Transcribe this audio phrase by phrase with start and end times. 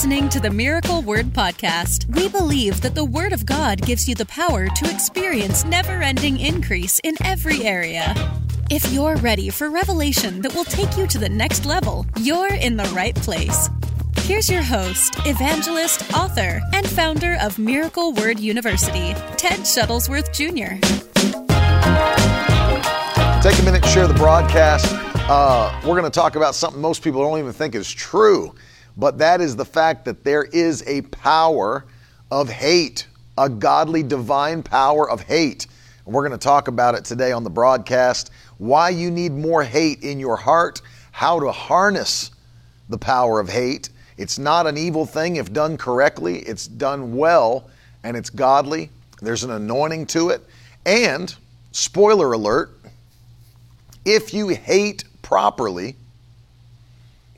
[0.00, 2.06] listening to the Miracle Word Podcast.
[2.16, 6.40] We believe that the Word of God gives you the power to experience never ending
[6.40, 8.14] increase in every area.
[8.70, 12.78] If you're ready for revelation that will take you to the next level, you're in
[12.78, 13.68] the right place.
[14.20, 20.80] Here's your host, evangelist, author, and founder of Miracle Word University, Ted Shuttlesworth Jr.
[23.46, 24.86] Take a minute, to share the broadcast.
[25.28, 28.54] Uh, we're going to talk about something most people don't even think is true,
[28.96, 31.84] but that is the fact that there is a power
[32.30, 33.06] of hate,
[33.38, 35.66] a godly, divine power of hate.
[36.04, 39.62] And we're going to talk about it today on the broadcast why you need more
[39.64, 40.82] hate in your heart,
[41.12, 42.30] how to harness
[42.90, 43.88] the power of hate.
[44.18, 47.70] It's not an evil thing if done correctly, it's done well
[48.04, 48.90] and it's godly.
[49.22, 50.42] There's an anointing to it.
[50.84, 51.34] And,
[51.72, 52.70] spoiler alert,
[54.04, 55.96] if you hate properly,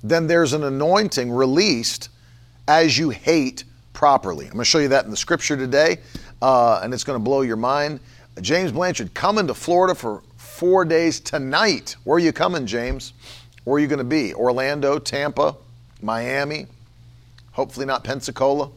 [0.03, 2.09] then there's an anointing released
[2.69, 4.47] as you hate properly.
[4.47, 5.99] I'm going to show you that in the scripture today,
[6.41, 8.01] uh, and it's going to blow your mind.
[8.41, 11.97] James Blanchard coming to Florida for four days tonight.
[12.05, 13.13] Where are you coming, James?
[13.65, 14.35] Where are you going to be?
[14.35, 15.57] Orlando, Tampa,
[16.01, 16.67] Miami,
[17.53, 18.71] hopefully not Pensacola,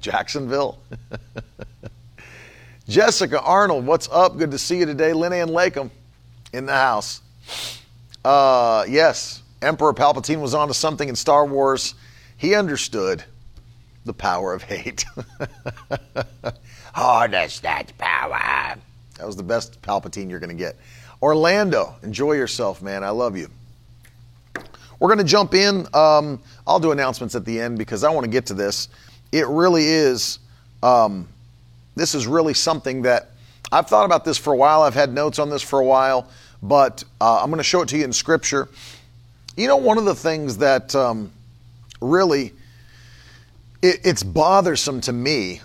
[0.00, 0.78] Jacksonville.
[2.88, 4.36] Jessica Arnold, what's up?
[4.36, 5.12] Good to see you today.
[5.12, 5.90] Lynn Lakem
[6.52, 7.20] in the house.
[8.24, 11.94] Uh, yes, Emperor Palpatine was onto something in Star Wars.
[12.36, 13.24] He understood
[14.04, 15.04] the power of hate.
[16.94, 18.76] Harness that power.
[19.18, 20.76] That was the best Palpatine you're going to get.
[21.20, 23.04] Orlando, enjoy yourself, man.
[23.04, 23.50] I love you.
[24.98, 25.86] We're going to jump in.
[25.94, 28.88] Um, I'll do announcements at the end because I want to get to this.
[29.32, 30.38] It really is.
[30.82, 31.28] Um,
[31.96, 33.30] this is really something that
[33.70, 34.82] I've thought about this for a while.
[34.82, 36.28] I've had notes on this for a while,
[36.62, 38.68] but uh, I'm going to show it to you in Scripture.
[39.56, 41.32] You know, one of the things that um,
[42.00, 42.52] really
[43.82, 45.60] it, it's bothersome to me,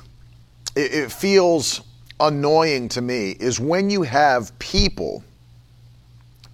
[0.75, 1.81] it, it feels
[2.19, 5.23] annoying to me, is when you have people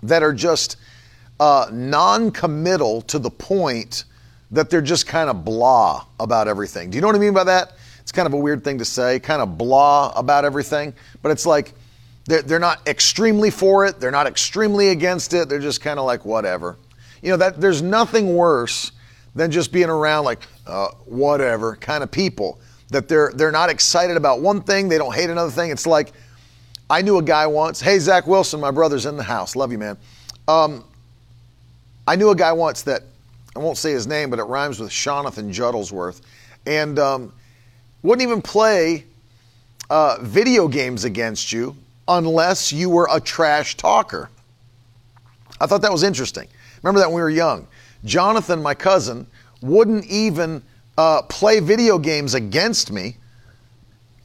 [0.04, 0.78] that are just
[1.40, 4.04] uh, non-committal to the point
[4.52, 6.90] that they're just kind of blah about everything.
[6.90, 7.74] Do you know what I mean by that?
[8.02, 11.46] It's kind of a weird thing to say, kind of blah about everything, but it's
[11.46, 11.74] like
[12.26, 16.06] they're, they're not extremely for it, they're not extremely against it, they're just kind of
[16.06, 16.78] like whatever.
[17.22, 18.92] You know, that there's nothing worse
[19.36, 22.60] than just being around like uh, whatever kind of people
[22.90, 25.72] that they're they're not excited about one thing, they don't hate another thing.
[25.72, 26.12] It's like
[26.90, 27.80] I knew a guy once.
[27.80, 29.56] Hey, Zach Wilson, my brother's in the house.
[29.56, 29.98] Love you, man.
[30.48, 30.84] Um,
[32.06, 33.04] I knew a guy once that
[33.56, 36.22] I won't say his name, but it rhymes with Jonathan Juttlesworth,
[36.66, 37.34] and um,
[38.02, 39.06] wouldn't even play
[39.90, 41.76] uh, video games against you
[42.08, 44.30] unless you were a trash talker.
[45.60, 46.48] I thought that was interesting.
[46.84, 47.68] Remember that when we were young.
[48.04, 49.28] Jonathan, my cousin,
[49.62, 50.64] wouldn't even
[50.98, 53.18] uh, play video games against me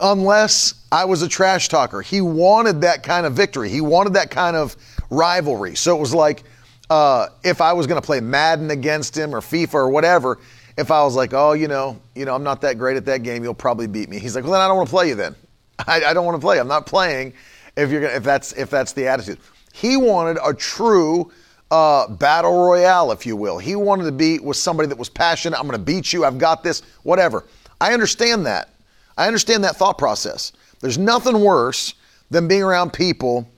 [0.01, 2.03] unless I was a trash talker.
[2.03, 3.69] He wanted that kind of victory.
[3.69, 4.77] He wanted that kind of
[5.11, 5.75] rivalry.
[5.75, 6.45] So it was like
[6.91, 10.39] uh, if I was going to play Madden against him or FIFA or whatever,
[10.77, 13.23] if I was like, oh, you know, you know, I'm not that great at that
[13.23, 14.19] game, you'll probably beat me.
[14.19, 15.15] He's like, well, then I don't want to play you.
[15.15, 15.35] Then
[15.87, 16.59] I, I don't want to play.
[16.59, 17.33] I'm not playing.
[17.77, 19.39] If you're gonna, if that's if that's the attitude,
[19.73, 21.31] he wanted a true
[21.71, 23.59] uh, battle royale, if you will.
[23.59, 25.59] He wanted to be with somebody that was passionate.
[25.59, 26.25] I'm going to beat you.
[26.25, 26.83] I've got this.
[27.03, 27.45] Whatever.
[27.81, 28.71] I understand that.
[29.19, 30.53] I understand that thought process.
[30.81, 31.95] There's nothing worse
[32.31, 33.49] than being around people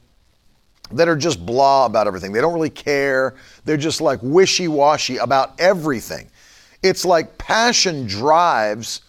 [0.93, 2.33] that are just blah about everything.
[2.33, 3.35] They don't really care.
[3.65, 6.29] They're just like wishy washy about everything.
[6.83, 9.03] It's like passion drives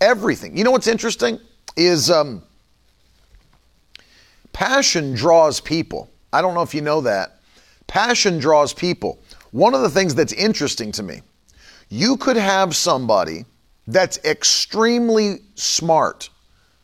[0.00, 0.56] everything.
[0.56, 1.38] You know what's interesting
[1.76, 2.42] is um,
[4.52, 6.10] passion draws people.
[6.32, 7.38] I don't know if you know that.
[7.92, 9.18] Passion draws people.
[9.50, 11.20] One of the things that's interesting to me,
[11.90, 13.44] you could have somebody
[13.86, 16.30] that's extremely smart,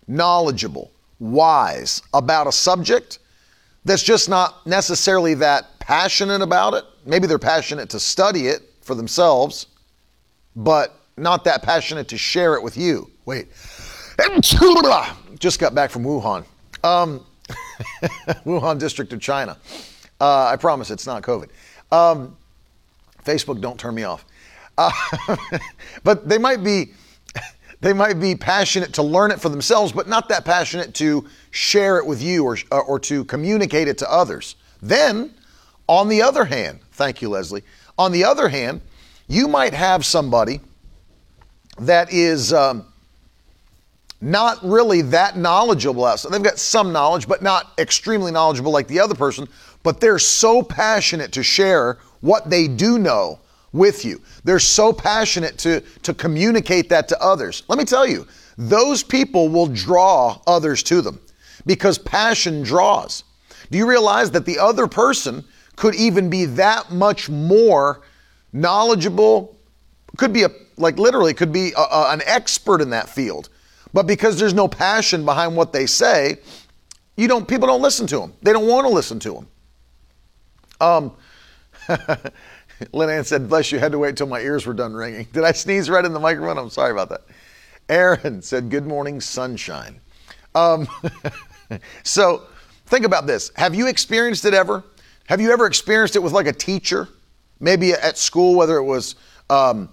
[0.06, 3.20] knowledgeable, wise about a subject
[3.86, 6.84] that's just not necessarily that passionate about it.
[7.06, 9.68] Maybe they're passionate to study it for themselves,
[10.56, 13.10] but not that passionate to share it with you.
[13.24, 13.48] Wait.
[15.38, 16.44] Just got back from Wuhan.
[16.84, 17.24] Um,
[18.44, 19.56] Wuhan district of China.
[20.20, 21.48] Uh, I promise it's not COVID.
[21.92, 22.36] Um,
[23.24, 24.24] Facebook, don't turn me off.
[24.76, 24.90] Uh,
[26.04, 26.92] but they might be
[27.80, 31.98] they might be passionate to learn it for themselves, but not that passionate to share
[31.98, 34.56] it with you or, or to communicate it to others.
[34.82, 35.34] Then,
[35.88, 37.64] on the other hand, thank you, Leslie.
[37.98, 38.80] On the other hand,
[39.26, 40.60] you might have somebody
[41.78, 42.84] that is um,
[44.20, 46.06] not really that knowledgeable.
[46.16, 49.48] So they've got some knowledge, but not extremely knowledgeable like the other person.
[49.82, 53.38] But they're so passionate to share what they do know
[53.72, 54.20] with you.
[54.44, 57.62] They're so passionate to, to communicate that to others.
[57.68, 58.26] Let me tell you,
[58.56, 61.20] those people will draw others to them
[61.66, 63.24] because passion draws.
[63.70, 65.44] Do you realize that the other person
[65.76, 68.02] could even be that much more
[68.52, 69.56] knowledgeable,
[70.16, 73.48] could be a, like literally, could be a, a, an expert in that field.
[73.92, 76.38] But because there's no passion behind what they say,
[77.16, 78.34] you don't, people don't listen to them.
[78.42, 79.46] They don't want to listen to them.
[80.80, 81.12] Um,
[82.92, 85.26] Lynn Ann said, bless you, had to wait till my ears were done ringing.
[85.32, 86.58] Did I sneeze right in the microphone?
[86.58, 87.22] I'm sorry about that.
[87.88, 90.00] Aaron said, good morning, sunshine.
[90.54, 90.86] Um,
[92.04, 92.44] so
[92.86, 93.50] think about this.
[93.56, 94.84] Have you experienced it ever?
[95.26, 97.08] Have you ever experienced it with like a teacher?
[97.60, 99.16] Maybe at school, whether it was,
[99.50, 99.88] um,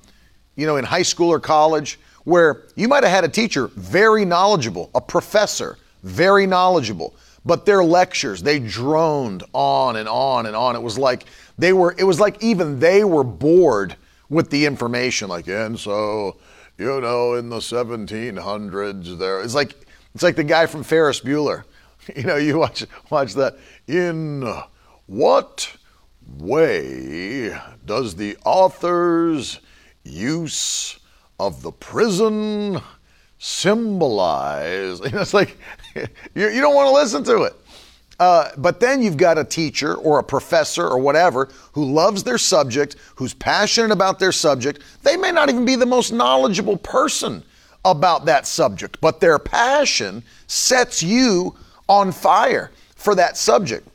[0.56, 4.26] you know, in high school or college, where you might have had a teacher very
[4.26, 10.76] knowledgeable, a professor very knowledgeable, but their lectures, they droned on and on and on.
[10.76, 11.26] It was like
[11.58, 13.96] they were, it was like even they were bored
[14.30, 15.30] with the information.
[15.30, 16.38] Like, and so,
[16.78, 19.76] you know, in the 1700s, there, it's like,
[20.14, 21.64] it's like the guy from Ferris Bueller.
[22.16, 23.58] You know, you watch, watch that.
[23.88, 24.48] In
[25.08, 25.76] what
[26.38, 29.60] way does the author's
[30.04, 31.00] use
[31.40, 32.80] of the prison
[33.40, 35.00] symbolize?
[35.04, 35.58] You know, it's like
[36.36, 37.54] you, you don't want to listen to it.
[38.20, 42.38] Uh, but then you've got a teacher or a professor or whatever who loves their
[42.38, 44.82] subject, who's passionate about their subject.
[45.04, 47.44] They may not even be the most knowledgeable person
[47.84, 51.56] about that subject, but their passion sets you
[51.90, 53.88] on fire for that subject.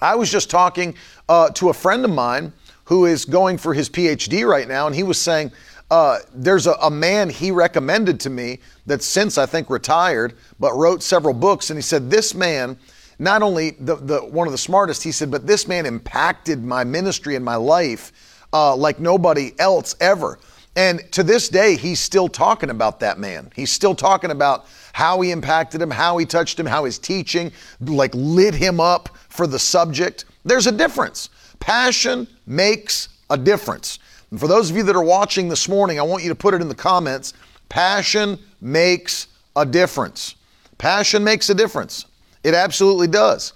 [0.00, 0.94] I was just talking
[1.28, 2.52] uh, to a friend of mine
[2.84, 5.52] who is going for his PhD right now, and he was saying,
[5.90, 8.60] uh, there's a, a, man he recommended to me
[8.90, 11.70] that's since I think retired, but wrote several books.
[11.70, 12.76] And he said, This man,
[13.18, 16.84] not only the, the one of the smartest, he said, but this man impacted my
[16.84, 20.38] ministry and my life uh, like nobody else ever.
[20.76, 23.50] And to this day, he's still talking about that man.
[23.54, 27.52] He's still talking about how he impacted him, how he touched him, how his teaching
[27.80, 30.24] like lit him up for the subject.
[30.44, 31.28] There's a difference.
[31.58, 33.98] Passion makes a difference.
[34.30, 36.54] And for those of you that are watching this morning, I want you to put
[36.54, 37.34] it in the comments.
[37.70, 40.34] Passion makes a difference.
[40.76, 42.04] Passion makes a difference.
[42.44, 43.54] It absolutely does.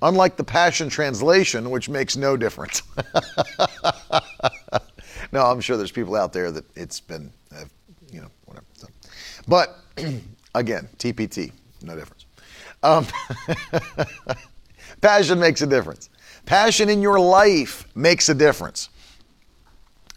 [0.00, 2.82] Unlike the Passion Translation, which makes no difference.
[5.32, 7.64] no, I'm sure there's people out there that it's been, uh,
[8.10, 8.66] you know, whatever.
[8.74, 8.88] So.
[9.46, 9.78] But
[10.54, 11.52] again, TPT,
[11.82, 12.26] no difference.
[12.82, 13.06] Um,
[15.00, 16.10] passion makes a difference.
[16.46, 18.88] Passion in your life makes a difference.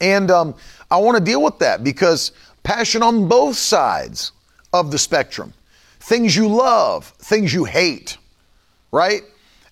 [0.02, 0.56] And um,
[0.92, 2.32] I want to deal with that because
[2.66, 4.34] passion on both sides
[4.74, 5.54] of the spectrum
[6.02, 8.18] things you love, things you hate,
[8.92, 9.24] right?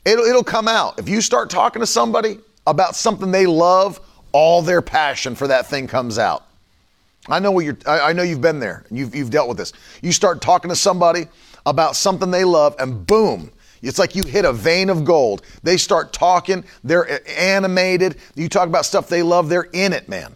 [0.03, 0.97] It'll, it'll come out.
[0.97, 3.99] If you start talking to somebody about something they love,
[4.31, 6.47] all their passion for that thing comes out.
[7.27, 8.83] I know what you're, I, I know you've been there.
[8.89, 9.73] You've, you've dealt with this.
[10.01, 11.27] You start talking to somebody
[11.67, 13.51] about something they love, and boom,
[13.83, 15.43] it's like you hit a vein of gold.
[15.61, 18.17] They start talking, they're animated.
[18.33, 20.35] You talk about stuff they love, they're in it, man.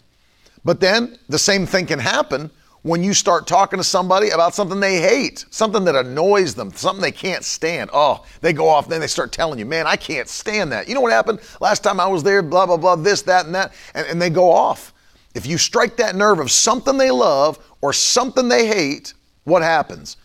[0.67, 4.81] But then the same thing can happen when you start talking to somebody about something
[4.81, 7.89] they hate, something that annoys them, something they can't stand.
[7.93, 10.89] Oh, they go off, then they start telling you, man, I can't stand that.
[10.89, 13.55] You know what happened last time I was there, blah, blah, blah, this, that, and
[13.55, 14.93] that, and, and they go off.
[15.33, 19.13] If you strike that nerve of something they love or something they hate,
[19.45, 20.17] what happens?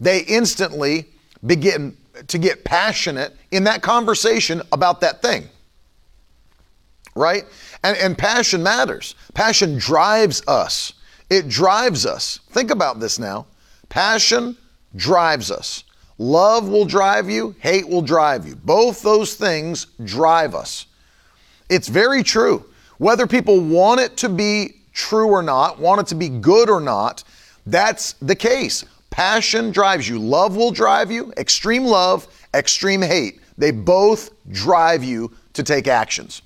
[0.00, 1.10] They instantly
[1.44, 1.94] begin
[2.28, 5.50] to get passionate in that conversation about that thing.
[7.14, 7.44] Right?
[7.84, 9.14] And, and passion matters.
[9.34, 10.94] Passion drives us.
[11.28, 12.40] It drives us.
[12.50, 13.46] Think about this now.
[13.90, 14.56] Passion
[14.96, 15.84] drives us.
[16.16, 18.54] Love will drive you, hate will drive you.
[18.56, 20.86] Both those things drive us.
[21.68, 22.64] It's very true.
[22.98, 26.80] Whether people want it to be true or not, want it to be good or
[26.80, 27.24] not,
[27.66, 28.84] that's the case.
[29.10, 30.18] Passion drives you.
[30.18, 31.32] Love will drive you.
[31.36, 33.40] Extreme love, extreme hate.
[33.58, 36.42] They both drive you to take actions.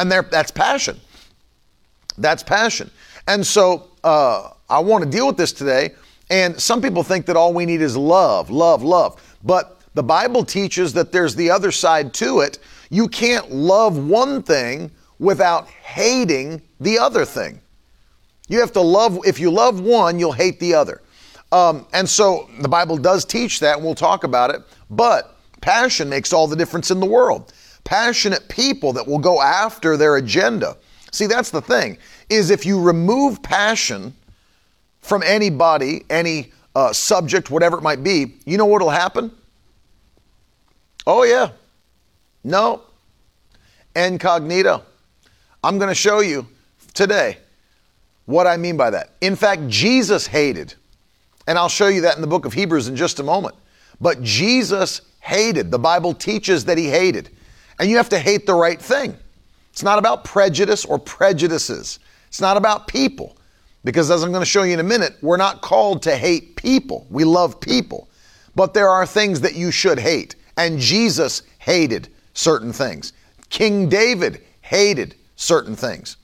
[0.00, 0.98] And that's passion.
[2.16, 2.90] That's passion.
[3.28, 5.90] And so uh, I want to deal with this today.
[6.30, 9.38] And some people think that all we need is love, love, love.
[9.44, 12.58] But the Bible teaches that there's the other side to it.
[12.88, 17.60] You can't love one thing without hating the other thing.
[18.48, 21.02] You have to love, if you love one, you'll hate the other.
[21.52, 24.62] Um, and so the Bible does teach that, and we'll talk about it.
[24.88, 27.52] But passion makes all the difference in the world.
[27.90, 30.76] Passionate people that will go after their agenda.
[31.10, 34.14] See, that's the thing, is if you remove passion
[35.00, 39.32] from anybody, any uh, subject, whatever it might be, you know what will happen?
[41.04, 41.50] Oh, yeah.
[42.44, 42.82] No.
[43.96, 44.84] Incognito.
[45.64, 46.46] I'm going to show you
[46.94, 47.38] today
[48.26, 49.14] what I mean by that.
[49.20, 50.74] In fact, Jesus hated,
[51.48, 53.56] and I'll show you that in the book of Hebrews in just a moment.
[54.00, 55.72] But Jesus hated.
[55.72, 57.30] The Bible teaches that he hated.
[57.80, 59.16] And you have to hate the right thing.
[59.72, 61.98] It's not about prejudice or prejudices.
[62.28, 63.38] It's not about people.
[63.84, 66.56] Because as I'm going to show you in a minute, we're not called to hate
[66.56, 67.06] people.
[67.08, 68.10] We love people.
[68.54, 70.34] But there are things that you should hate.
[70.58, 73.14] And Jesus hated certain things.
[73.48, 76.18] King David hated certain things.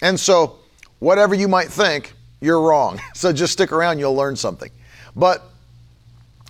[0.00, 0.60] And so,
[1.00, 3.00] whatever you might think, you're wrong.
[3.14, 4.70] So just stick around, you'll learn something.
[5.16, 5.42] But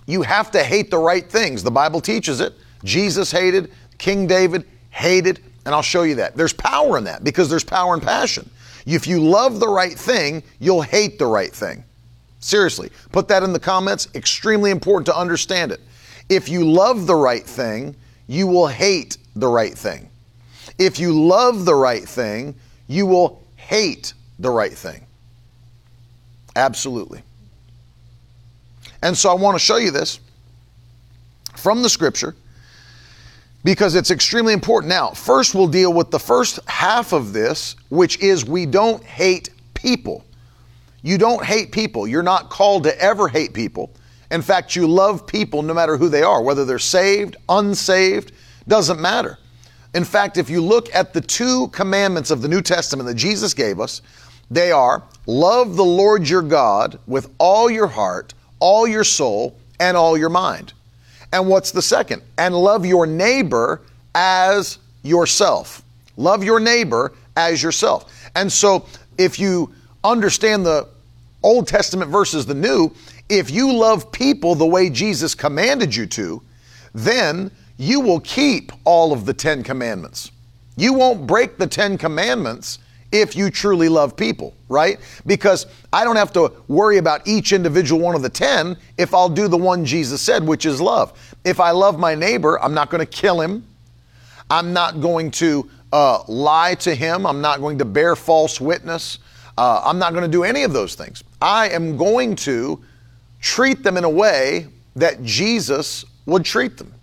[0.05, 1.63] you have to hate the right things.
[1.63, 2.53] The Bible teaches it.
[2.83, 6.35] Jesus hated, King David hated, and I'll show you that.
[6.35, 8.49] There's power in that because there's power in passion.
[8.85, 11.83] If you love the right thing, you'll hate the right thing.
[12.39, 14.07] Seriously, put that in the comments.
[14.13, 15.81] Extremely important to understand it.
[16.29, 17.95] If you love the right thing,
[18.27, 20.09] you will hate the right thing.
[20.77, 22.55] If you love the right thing,
[22.87, 25.05] you will hate the right thing.
[26.55, 27.21] Absolutely.
[29.01, 30.19] And so I want to show you this
[31.55, 32.35] from the scripture
[33.65, 34.89] because it's extremely important.
[34.89, 39.49] Now, first we'll deal with the first half of this, which is we don't hate
[39.73, 40.23] people.
[41.01, 42.07] You don't hate people.
[42.07, 43.91] You're not called to ever hate people.
[44.29, 48.33] In fact, you love people no matter who they are, whether they're saved, unsaved,
[48.67, 49.39] doesn't matter.
[49.95, 53.55] In fact, if you look at the two commandments of the New Testament that Jesus
[53.55, 54.03] gave us,
[54.51, 59.97] they are love the Lord your God with all your heart, all your soul, and
[59.97, 60.73] all your mind.
[61.35, 62.21] And what's the second?
[62.37, 63.81] And love your neighbor
[64.15, 65.83] as yourself.
[66.15, 68.29] Love your neighbor as yourself.
[68.37, 68.85] And so
[69.17, 69.73] if you
[70.05, 70.87] understand the
[71.43, 72.89] Old Testament versus the New,
[73.27, 76.41] if you love people the way Jesus commanded you to,
[76.93, 80.31] then you will keep all of the Ten Commandments.
[80.77, 82.79] You won't break the Ten Commandments
[83.21, 84.99] if you truly love people, right?
[85.25, 89.29] Because I don't have to worry about each individual one of the 10 if I'll
[89.29, 91.35] do the one Jesus said, which is love.
[91.43, 93.65] If I love my neighbor, I'm not going to kill him.
[94.49, 97.25] I'm not going to uh, lie to him.
[97.25, 99.19] I'm not going to bear false witness.
[99.57, 101.23] Uh, I'm not going to do any of those things.
[101.41, 102.83] I am going to
[103.39, 106.94] treat them in a way that Jesus would treat them.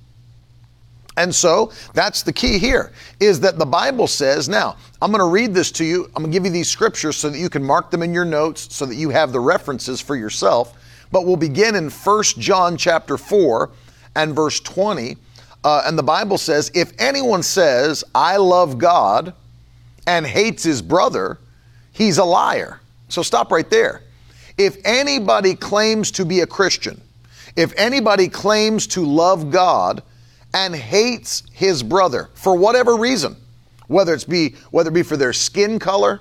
[1.16, 5.30] And so that's the key here is that the Bible says, now, I'm going to
[5.30, 6.06] read this to you.
[6.16, 8.24] I'm going to give you these scriptures so that you can mark them in your
[8.24, 10.74] notes so that you have the references for yourself.
[11.10, 13.70] But we'll begin in 1 John chapter 4
[14.16, 15.16] and verse 20.
[15.64, 19.34] Uh, and the Bible says, if anyone says, I love God
[20.06, 21.38] and hates his brother,
[21.92, 22.80] he's a liar.
[23.08, 24.02] So stop right there.
[24.56, 27.00] If anybody claims to be a Christian,
[27.54, 30.02] if anybody claims to love God,
[30.54, 33.36] and hates his brother for whatever reason,
[33.86, 36.20] whether it's be whether it be for their skin color,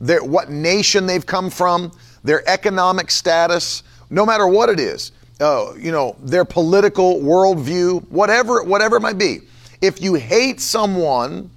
[0.00, 1.92] their what nation they've come from,
[2.24, 8.62] their economic status, no matter what it is, uh, you know, their political worldview, whatever
[8.62, 9.40] whatever it might be.
[9.80, 11.50] If you hate someone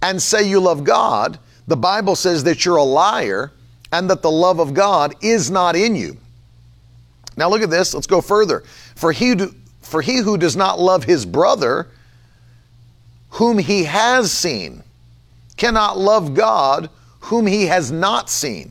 [0.00, 3.52] and say you love God, the Bible says that you're a liar
[3.92, 6.16] and that the love of God is not in you.
[7.36, 7.94] Now look at this.
[7.94, 8.64] Let's go further.
[8.96, 9.34] For he
[9.88, 11.88] for he who does not love his brother,
[13.30, 14.82] whom he has seen,
[15.56, 16.90] cannot love God,
[17.20, 18.70] whom he has not seen.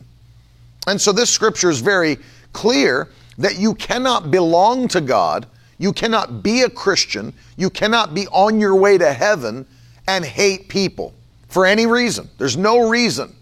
[0.85, 2.17] And so this scripture is very
[2.53, 3.09] clear
[3.39, 5.47] that you cannot belong to God,
[5.79, 9.65] you cannot be a Christian, you cannot be on your way to heaven
[10.07, 11.13] and hate people
[11.49, 12.29] for any reason.
[12.37, 13.35] There's no reason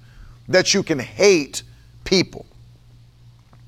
[0.47, 1.63] that you can hate
[2.05, 2.45] people.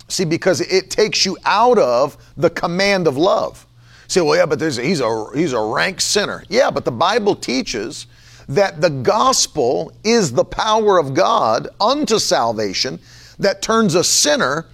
[0.08, 3.67] See, because it takes you out of the command of love
[4.08, 6.44] say, well, yeah, but he's a he's a rank sinner.
[6.50, 8.08] Yeah, but the Bible teaches
[8.50, 13.00] that the gospel is the power of God unto salvation
[13.40, 14.66] that turns a sinner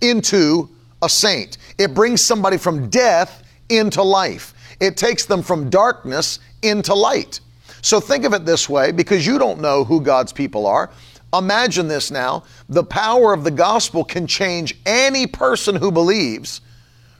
[0.00, 0.68] into
[1.00, 1.58] a saint.
[1.78, 4.54] It brings somebody from death into life.
[4.80, 7.40] It takes them from darkness into light.
[7.80, 10.90] So think of it this way because you don't know who God's people are.
[11.32, 12.44] Imagine this now.
[12.68, 16.60] The power of the gospel can change any person who believes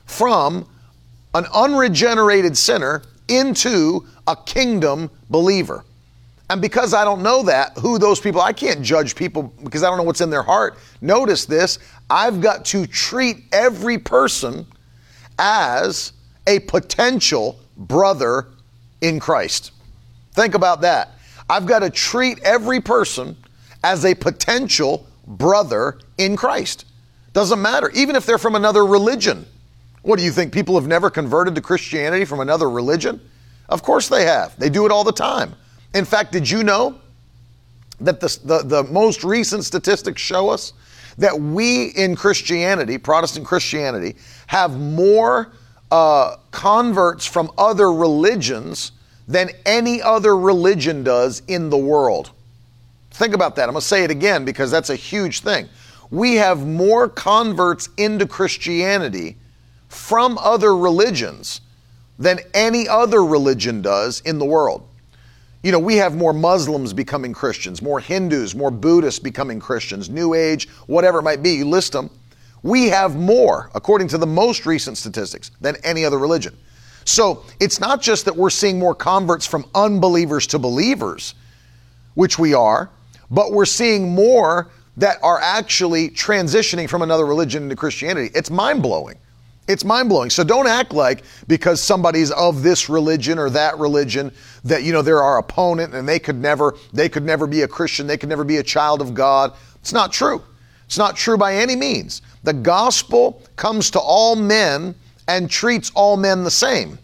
[0.05, 0.67] from
[1.33, 5.83] an unregenerated sinner into a kingdom believer.
[6.49, 9.87] And because I don't know that, who those people, I can't judge people because I
[9.87, 10.77] don't know what's in their heart.
[11.01, 14.67] Notice this I've got to treat every person
[15.39, 16.13] as
[16.45, 18.47] a potential brother
[19.01, 19.71] in Christ.
[20.33, 21.11] Think about that.
[21.49, 23.35] I've got to treat every person
[23.83, 26.85] as a potential brother in Christ.
[27.33, 29.45] Doesn't matter, even if they're from another religion.
[30.03, 30.53] What do you think?
[30.53, 33.19] People have never converted to Christianity from another religion?
[33.69, 34.57] Of course they have.
[34.59, 35.55] They do it all the time.
[35.93, 36.99] In fact, did you know
[37.99, 40.73] that the, the, the most recent statistics show us
[41.17, 44.15] that we in Christianity, Protestant Christianity,
[44.47, 45.53] have more
[45.91, 48.91] uh, converts from other religions
[49.27, 52.31] than any other religion does in the world.
[53.11, 53.63] Think about that.
[53.63, 55.69] I'm going to say it again because that's a huge thing.
[56.09, 59.37] We have more converts into Christianity
[59.93, 61.61] from other religions
[62.19, 64.87] than any other religion does in the world.
[65.63, 70.33] You know, we have more Muslims becoming Christians, more Hindus, more Buddhists becoming Christians, New
[70.33, 72.09] Age, whatever it might be, you list them.
[72.63, 76.57] We have more, according to the most recent statistics, than any other religion.
[77.05, 81.35] So it's not just that we're seeing more converts from unbelievers to believers,
[82.15, 82.89] which we are,
[83.29, 88.31] but we're seeing more that are actually transitioning from another religion into Christianity.
[88.35, 89.17] It's mind blowing.
[89.67, 90.29] It's mind blowing.
[90.29, 94.31] So don't act like because somebody's of this religion or that religion
[94.65, 97.67] that you know they're our opponent and they could never they could never be a
[97.67, 99.53] Christian, they could never be a child of God.
[99.75, 100.41] It's not true.
[100.85, 102.21] It's not true by any means.
[102.43, 104.95] The gospel comes to all men
[105.27, 106.99] and treats all men the same.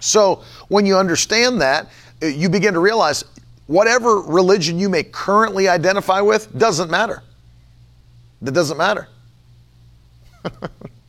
[0.00, 1.88] So when you understand that,
[2.22, 3.24] uh, you begin to realize
[3.66, 7.22] whatever religion you may currently identify with doesn't matter.
[8.42, 9.08] That doesn't matter.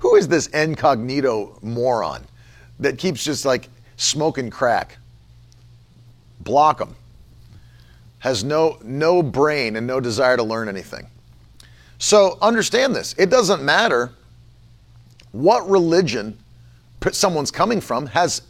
[0.00, 2.26] Who is this incognito moron
[2.80, 4.98] that keeps just like smoking crack?
[6.40, 6.94] Block him.
[8.18, 11.06] Has no no brain and no desire to learn anything.
[11.98, 13.14] So understand this.
[13.18, 14.12] It doesn't matter
[15.32, 16.38] what religion
[17.12, 18.42] someone's coming from has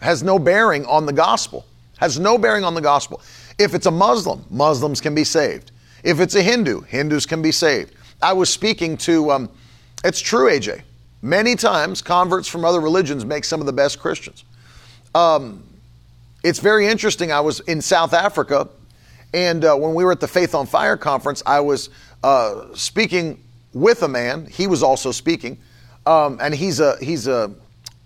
[0.00, 1.66] has no bearing on the gospel.
[1.98, 3.22] Has no bearing on the gospel.
[3.58, 5.72] If it's a Muslim, Muslims can be saved.
[6.04, 7.94] If it's a Hindu, Hindus can be saved.
[8.22, 9.50] I was speaking to um,
[10.06, 10.82] it's true, AJ.
[11.20, 14.44] Many times, converts from other religions make some of the best Christians.
[15.14, 15.64] Um,
[16.44, 17.32] it's very interesting.
[17.32, 18.68] I was in South Africa,
[19.34, 21.90] and uh, when we were at the Faith on Fire conference, I was
[22.22, 23.42] uh, speaking
[23.72, 24.46] with a man.
[24.46, 25.58] He was also speaking,
[26.06, 27.52] um, and he's a he's a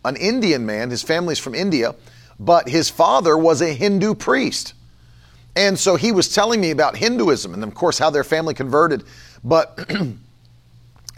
[0.04, 0.88] an Indian man.
[0.88, 1.94] His family's from India,
[2.38, 4.72] but his father was a Hindu priest.
[5.56, 9.04] And so he was telling me about Hinduism and, of course, how their family converted.
[9.44, 9.78] But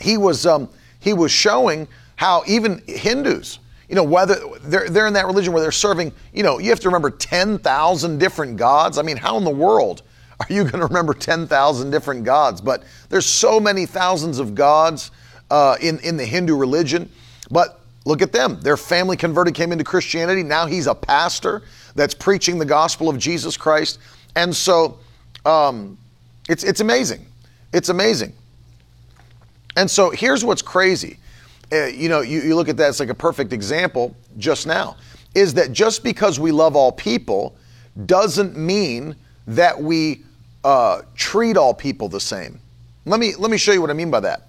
[0.03, 0.69] he was um,
[1.01, 5.61] he was showing how even Hindus, you know, whether they're, they're in that religion where
[5.61, 8.99] they're serving, you know, you have to remember 10,000 different gods.
[8.99, 10.03] I mean, how in the world
[10.41, 12.61] are you going to remember 10,000 different gods?
[12.61, 15.11] But there's so many thousands of gods
[15.51, 17.11] uh, in, in the Hindu religion.
[17.51, 18.61] But look at them.
[18.61, 20.43] Their family converted, came into Christianity.
[20.43, 21.63] Now he's a pastor
[21.97, 23.99] that's preaching the gospel of Jesus Christ.
[24.37, 24.99] And so
[25.45, 25.99] um,
[26.49, 27.27] it's, it's amazing.
[27.73, 28.33] It's amazing.
[29.77, 31.19] And so here's what's crazy.
[31.73, 34.97] Uh, you know, you, you look at that, it's like a perfect example just now,
[35.35, 37.57] is that just because we love all people
[38.07, 40.23] doesn't mean that we
[40.65, 42.61] uh, treat all people the same.
[43.07, 44.49] Let me, let me show you what I mean by that.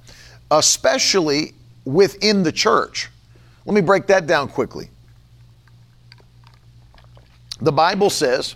[0.51, 1.53] Especially
[1.85, 3.09] within the church.
[3.65, 4.89] Let me break that down quickly.
[7.61, 8.55] The Bible says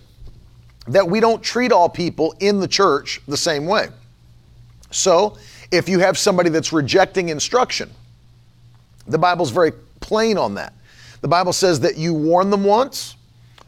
[0.87, 3.87] that we don't treat all people in the church the same way.
[4.91, 5.37] So,
[5.71, 7.89] if you have somebody that's rejecting instruction.
[9.07, 10.73] The Bible's very plain on that.
[11.21, 13.15] The Bible says that you warn them once,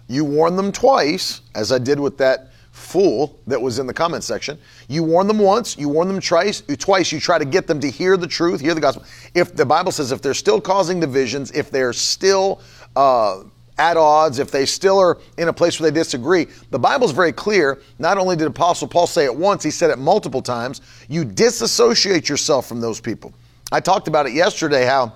[0.07, 4.23] you warn them twice, as I did with that fool that was in the comment
[4.23, 4.57] section.
[4.87, 7.89] You warn them once, you warn them twice, twice you try to get them to
[7.89, 9.03] hear the truth, hear the gospel.
[9.35, 12.61] If the Bible says if they're still causing divisions, if they're still
[12.95, 13.43] uh,
[13.79, 17.31] at odds, if they still are in a place where they disagree, the Bible's very
[17.31, 17.79] clear.
[17.97, 20.81] Not only did Apostle Paul say it once, he said it multiple times.
[21.07, 23.33] You disassociate yourself from those people.
[23.71, 25.13] I talked about it yesterday how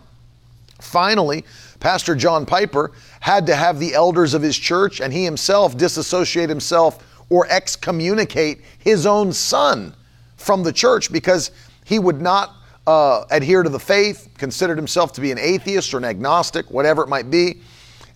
[0.80, 1.43] finally
[1.82, 6.49] Pastor John Piper had to have the elders of his church and he himself disassociate
[6.49, 9.93] himself or excommunicate his own son
[10.38, 11.52] from the church because
[11.84, 12.56] he would not
[12.88, 17.02] uh, adhere to the faith, considered himself to be an atheist or an agnostic, whatever
[17.02, 17.62] it might be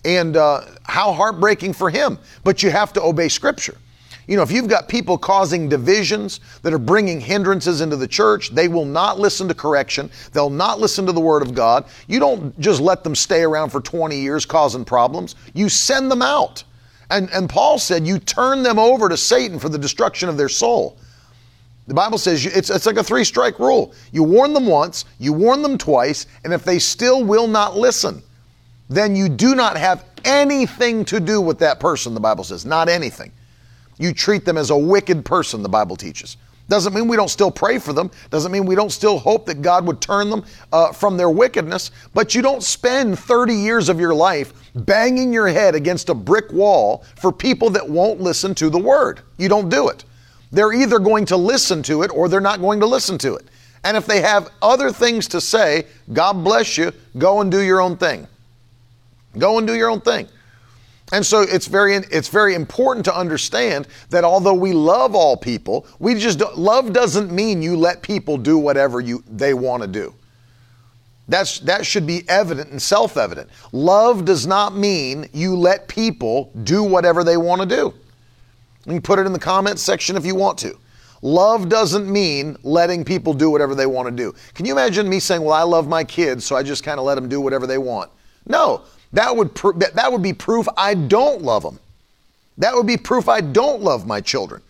[0.04, 2.18] and uh, how heartbreaking for him.
[2.44, 3.76] But you have to obey Scripture.
[4.28, 8.50] You know, if you've got people causing divisions that are bringing hindrances into the church,
[8.50, 10.10] they will not listen to correction.
[10.32, 11.86] They'll not listen to the Word of God.
[12.08, 16.20] You don't just let them stay around for 20 years causing problems, you send them
[16.20, 16.62] out.
[17.10, 20.50] And, and Paul said, You turn them over to Satan for the destruction of their
[20.50, 20.98] soul.
[21.86, 23.94] The Bible says it's, it's like a three strike rule.
[24.12, 28.22] You warn them once, you warn them twice, and if they still will not listen,
[28.88, 32.64] then you do not have anything to do with that person, the Bible says.
[32.64, 33.32] Not anything.
[33.98, 36.36] You treat them as a wicked person, the Bible teaches.
[36.68, 38.10] Doesn't mean we don't still pray for them.
[38.28, 41.90] Doesn't mean we don't still hope that God would turn them uh, from their wickedness.
[42.12, 46.52] But you don't spend 30 years of your life banging your head against a brick
[46.52, 49.20] wall for people that won't listen to the word.
[49.38, 50.04] You don't do it.
[50.52, 53.46] They're either going to listen to it or they're not going to listen to it.
[53.84, 57.80] And if they have other things to say, God bless you, go and do your
[57.80, 58.26] own thing.
[59.36, 60.28] Go and do your own thing.
[61.12, 65.86] And so it's very it's very important to understand that although we love all people,
[65.98, 70.14] we just love doesn't mean you let people do whatever you they want to do.
[71.28, 73.48] That's that should be evident and self-evident.
[73.72, 77.94] Love does not mean you let people do whatever they want to do.
[78.84, 80.78] You can put it in the comments section if you want to.
[81.20, 84.34] Love doesn't mean letting people do whatever they want to do.
[84.54, 87.06] Can you imagine me saying, "Well, I love my kids, so I just kind of
[87.06, 88.10] let them do whatever they want"?
[88.46, 91.78] No, that would, pr- that would be proof I don't love them.
[92.58, 94.62] That would be proof I don't love my children.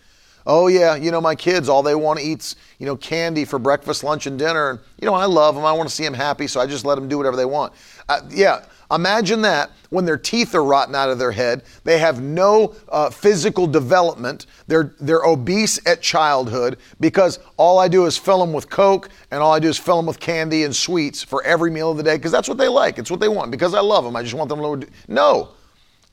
[0.45, 3.59] Oh, yeah, you know, my kids, all they want to eat's, you know, candy for
[3.59, 4.71] breakfast, lunch, and dinner.
[4.71, 5.65] And, you know, I love them.
[5.65, 7.73] I want to see them happy, so I just let them do whatever they want.
[8.07, 12.21] Uh, yeah, Imagine that when their teeth are rotten out of their head, they have
[12.21, 18.39] no uh, physical development, they're, they're obese at childhood because all I do is fill
[18.39, 21.43] them with Coke and all I do is fill them with candy and sweets for
[21.43, 22.97] every meal of the day because that's what they like.
[22.97, 23.51] It's what they want.
[23.51, 24.87] Because I love them, I just want them to.
[25.07, 25.49] No,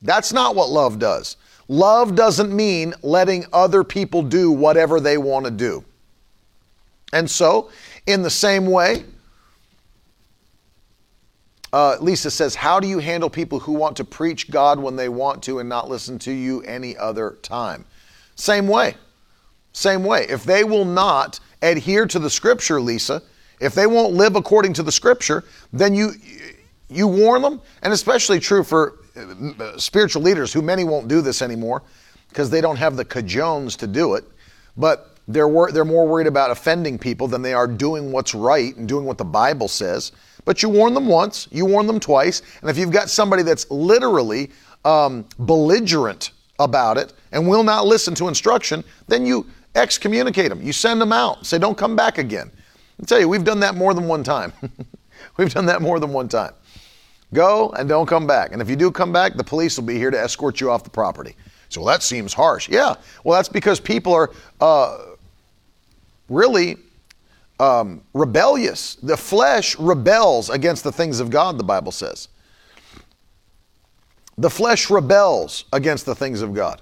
[0.03, 1.37] that's not what love does.
[1.67, 5.83] Love doesn't mean letting other people do whatever they want to do.
[7.13, 7.69] And so,
[8.05, 9.03] in the same way,
[11.73, 15.09] uh, Lisa says, How do you handle people who want to preach God when they
[15.09, 17.85] want to and not listen to you any other time?
[18.35, 18.95] Same way.
[19.73, 20.25] Same way.
[20.29, 23.21] If they will not adhere to the scripture, Lisa,
[23.59, 26.13] if they won't live according to the scripture, then you
[26.89, 31.41] you warn them, and especially true for uh, spiritual leaders who many won't do this
[31.41, 31.83] anymore
[32.29, 34.23] because they don't have the cajones to do it.
[34.77, 38.75] But they're wor- they're more worried about offending people than they are doing what's right
[38.77, 40.11] and doing what the Bible says.
[40.47, 43.69] But you warn them once, you warn them twice, and if you've got somebody that's
[43.69, 44.49] literally
[44.85, 50.61] um, belligerent about it and will not listen to instruction, then you excommunicate them.
[50.61, 51.45] You send them out.
[51.45, 52.49] Say, don't come back again.
[53.01, 54.53] I tell you, we've done that more than one time.
[55.37, 56.53] we've done that more than one time.
[57.33, 58.53] Go and don't come back.
[58.53, 60.85] And if you do come back, the police will be here to escort you off
[60.85, 61.35] the property.
[61.67, 62.69] So well, that seems harsh.
[62.69, 62.95] Yeah.
[63.25, 64.31] Well, that's because people are
[64.61, 64.97] uh,
[66.29, 66.77] really
[67.59, 68.95] um, rebellious.
[68.95, 72.27] The flesh rebels against the things of God, the Bible says.
[74.37, 76.81] The flesh rebels against the things of God.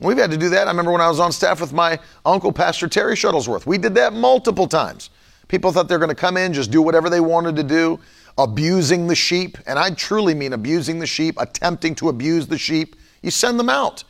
[0.00, 0.66] We've had to do that.
[0.66, 3.66] I remember when I was on staff with my uncle, Pastor Terry Shuttlesworth.
[3.66, 5.10] We did that multiple times.
[5.48, 8.00] People thought they were going to come in, just do whatever they wanted to do,
[8.36, 9.58] abusing the sheep.
[9.66, 12.96] And I truly mean abusing the sheep, attempting to abuse the sheep.
[13.22, 14.04] You send them out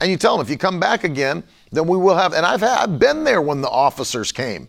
[0.00, 2.32] and you tell them, if you come back again, then we will have.
[2.32, 4.68] And I've, had, I've been there when the officers came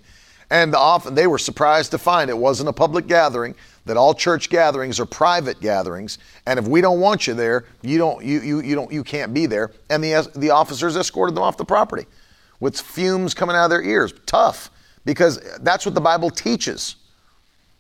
[0.49, 3.55] and off, they were surprised to find it wasn't a public gathering,
[3.85, 6.17] that all church gatherings are private gatherings.
[6.45, 9.33] And if we don't want you there, you don't you you, you don't you can't
[9.33, 9.71] be there.
[9.89, 12.05] And the the officers escorted them off the property
[12.59, 14.13] with fumes coming out of their ears.
[14.25, 14.71] Tough.
[15.03, 16.95] Because that's what the Bible teaches.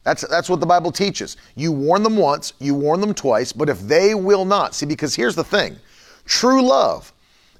[0.03, 1.35] That's, that's what the Bible teaches.
[1.55, 5.15] You warn them once, you warn them twice, but if they will not, see, because
[5.15, 5.77] here's the thing
[6.25, 7.11] true love.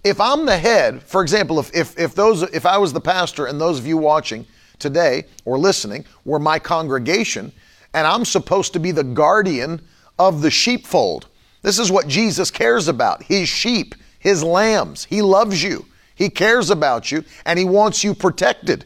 [0.04, 3.48] If I'm the head, for example, if, if, if, those, if I was the pastor
[3.48, 4.46] and those of you watching,
[4.80, 7.52] today or listening were my congregation,
[7.94, 9.82] and I'm supposed to be the guardian
[10.20, 11.28] of the sheepfold.
[11.62, 15.06] This is what Jesus cares about his sheep, his lambs.
[15.06, 15.86] He loves you,
[16.16, 18.86] he cares about you, and he wants you protected.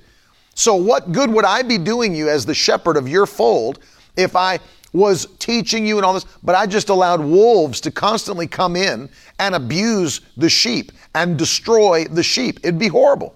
[0.55, 3.79] So, what good would I be doing you as the shepherd of your fold
[4.17, 4.59] if I
[4.91, 9.09] was teaching you and all this, but I just allowed wolves to constantly come in
[9.37, 12.59] and abuse the sheep and destroy the sheep?
[12.63, 13.35] It'd be horrible.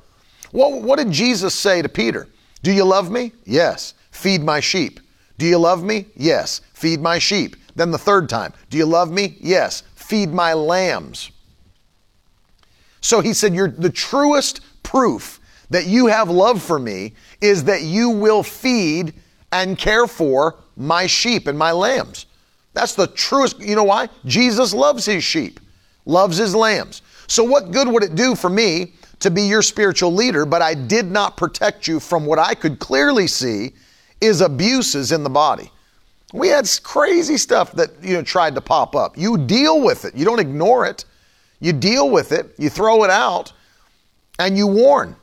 [0.52, 2.28] What, what did Jesus say to Peter?
[2.63, 3.34] Do you love me?
[3.45, 3.93] Yes.
[4.12, 4.99] Feed my sheep.
[5.38, 6.08] Do you love me?
[6.15, 6.62] Yes.
[6.73, 7.56] Feed my sheep.
[7.76, 9.38] Then the third time, Do you love me?
[9.39, 9.84] Yes.
[9.95, 11.32] Feed my lambs.
[13.02, 17.82] So he said, You're the truest proof that you have love for me is that
[17.82, 19.13] you will feed
[19.52, 22.26] and care for my sheep and my lambs.
[22.73, 23.60] That's the truest.
[23.60, 24.10] You know why?
[24.26, 25.60] Jesus loves his sheep,
[26.06, 27.02] loves his lambs.
[27.28, 30.73] So, what good would it do for me to be your spiritual leader, but I
[30.73, 33.73] did not protect you from what I could clearly see
[34.21, 35.71] is abuses in the body.
[36.33, 39.17] We had crazy stuff that you know tried to pop up.
[39.17, 40.15] You deal with it.
[40.15, 41.05] You don't ignore it.
[41.59, 42.53] You deal with it.
[42.57, 43.53] You throw it out
[44.39, 45.15] and you warn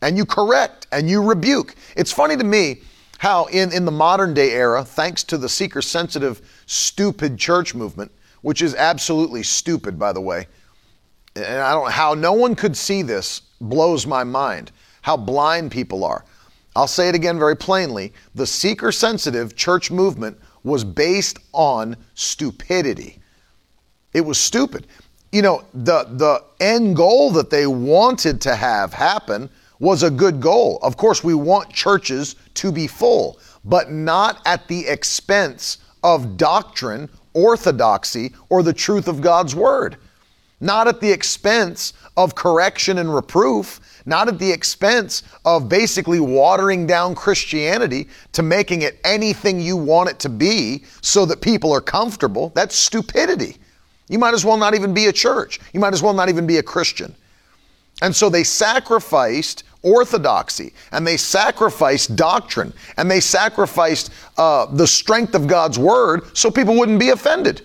[0.00, 1.74] and you correct and you rebuke.
[1.96, 2.82] It's funny to me
[3.18, 8.10] how in, in the modern day era, thanks to the seeker sensitive, stupid church movement,
[8.42, 10.46] which is absolutely stupid, by the way,
[11.36, 14.72] and I don't know how no one could see this blows my mind.
[15.02, 16.24] how blind people are.
[16.74, 18.12] I'll say it again very plainly.
[18.34, 23.18] The seeker sensitive church movement was based on stupidity.
[24.14, 24.86] It was stupid.
[25.32, 30.40] You know, the, the end goal that they wanted to have happen was a good
[30.40, 30.78] goal.
[30.82, 37.08] Of course, we want churches to be full, but not at the expense of doctrine,
[37.34, 39.96] orthodoxy, or the truth of God's word.
[40.62, 46.86] Not at the expense of correction and reproof, not at the expense of basically watering
[46.86, 51.80] down Christianity to making it anything you want it to be so that people are
[51.80, 52.52] comfortable.
[52.54, 53.56] That's stupidity.
[54.08, 55.58] You might as well not even be a church.
[55.72, 57.12] You might as well not even be a Christian.
[58.00, 65.34] And so they sacrificed orthodoxy and they sacrificed doctrine and they sacrificed uh, the strength
[65.34, 67.62] of God's word so people wouldn't be offended.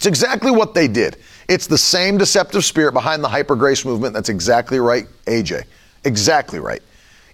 [0.00, 1.18] It's exactly what they did.
[1.46, 4.14] It's the same deceptive spirit behind the hyper grace movement.
[4.14, 5.64] That's exactly right, AJ.
[6.06, 6.80] Exactly right.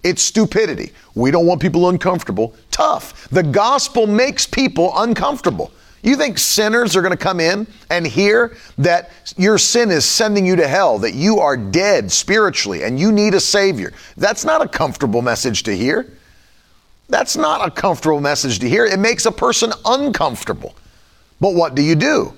[0.03, 0.91] It's stupidity.
[1.15, 2.53] We don't want people uncomfortable.
[2.69, 3.29] Tough.
[3.29, 5.71] The gospel makes people uncomfortable.
[6.03, 10.45] You think sinners are going to come in and hear that your sin is sending
[10.45, 13.93] you to hell, that you are dead spiritually and you need a Savior?
[14.17, 16.17] That's not a comfortable message to hear.
[17.07, 18.83] That's not a comfortable message to hear.
[18.83, 20.75] It makes a person uncomfortable.
[21.39, 22.33] But what do you do?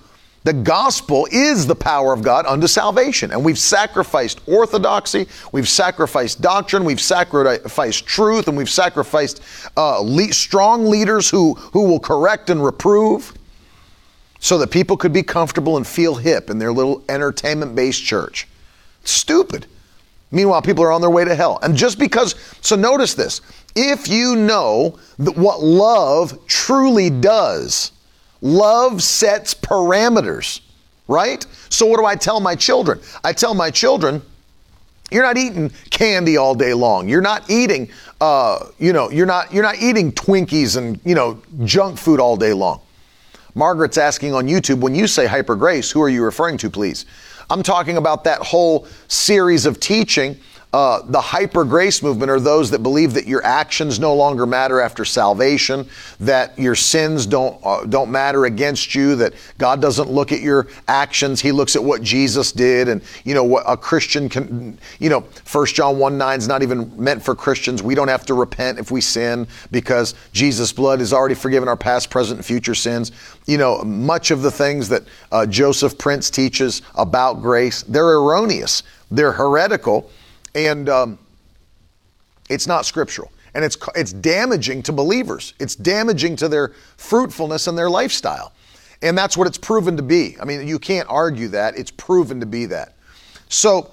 [0.49, 3.29] The gospel is the power of God unto salvation.
[3.29, 9.43] And we've sacrificed orthodoxy, we've sacrificed doctrine, we've sacrificed truth, and we've sacrificed
[9.77, 13.31] uh, le- strong leaders who, who will correct and reprove
[14.39, 18.47] so that people could be comfortable and feel hip in their little entertainment based church.
[19.03, 19.67] Stupid.
[20.31, 21.59] Meanwhile, people are on their way to hell.
[21.61, 23.41] And just because, so notice this
[23.75, 27.91] if you know that what love truly does,
[28.41, 30.61] Love sets parameters,
[31.07, 31.45] right?
[31.69, 32.99] So, what do I tell my children?
[33.23, 34.21] I tell my children,
[35.11, 37.09] you're not eating candy all day long.
[37.09, 37.89] You're not eating,
[38.21, 42.37] uh, you know, you're not you're not eating Twinkies and you know junk food all
[42.37, 42.81] day long.
[43.55, 47.05] Margaret's asking on YouTube when you say hyper grace, who are you referring to, please?
[47.49, 50.39] I'm talking about that whole series of teaching
[50.71, 54.79] uh, the hyper grace movement are those that believe that your actions no longer matter
[54.79, 55.87] after salvation,
[56.19, 60.67] that your sins don't uh, don't matter against you, that God doesn't look at your
[60.87, 64.77] actions; He looks at what Jesus did, and you know what a Christian can.
[64.99, 67.81] You know, First John one nine is not even meant for Christians.
[67.81, 71.77] We don't have to repent if we sin because Jesus' blood has already forgiven our
[71.77, 73.11] past, present, and future sins.
[73.47, 75.01] You know, much of the things that
[75.31, 80.11] uh, Joseph Prince teaches about grace, they're erroneous, they're heretical
[80.55, 81.19] and um,
[82.49, 83.31] it's not scriptural.
[83.53, 85.53] And it's, it's damaging to believers.
[85.59, 88.53] It's damaging to their fruitfulness and their lifestyle.
[89.01, 90.37] And that's what it's proven to be.
[90.39, 91.77] I mean, you can't argue that.
[91.77, 92.95] It's proven to be that.
[93.47, 93.91] So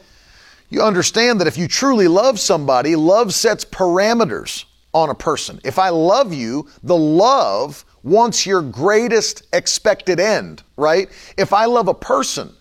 [0.69, 5.61] you understand that if you truly love somebody, love sets parameters on a person.
[5.65, 11.09] If I love you, the love wants your greatest expected end, right?
[11.37, 12.53] If I love a person,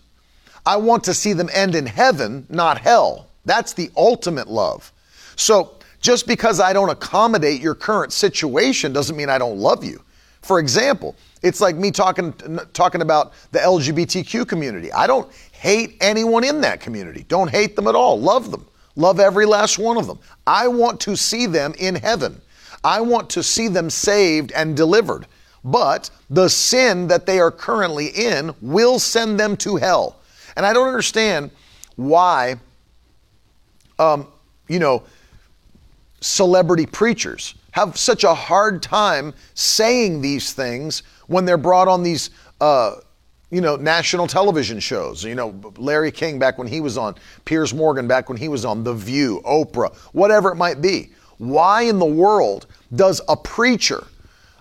[0.64, 3.28] I want to see them end in heaven, not hell.
[3.46, 4.92] That's the ultimate love.
[5.36, 10.02] So just because I don't accommodate your current situation doesn't mean I don't love you.
[10.42, 12.32] For example, it's like me talking
[12.72, 14.92] talking about the LGBTQ community.
[14.92, 17.24] I don't hate anyone in that community.
[17.28, 18.20] Don't hate them at all.
[18.20, 18.66] Love them.
[18.94, 20.18] Love every last one of them.
[20.46, 22.40] I want to see them in heaven.
[22.84, 25.26] I want to see them saved and delivered.
[25.64, 30.20] But the sin that they are currently in will send them to hell.
[30.56, 31.50] And I don't understand
[31.96, 32.56] why
[33.98, 34.26] um,
[34.68, 35.02] you know,
[36.20, 42.30] celebrity preachers have such a hard time saying these things when they're brought on these,
[42.60, 42.96] uh,
[43.50, 45.22] you know, national television shows.
[45.24, 48.64] You know, Larry King back when he was on, Piers Morgan back when he was
[48.64, 51.10] on, The View, Oprah, whatever it might be.
[51.38, 54.06] Why in the world does a preacher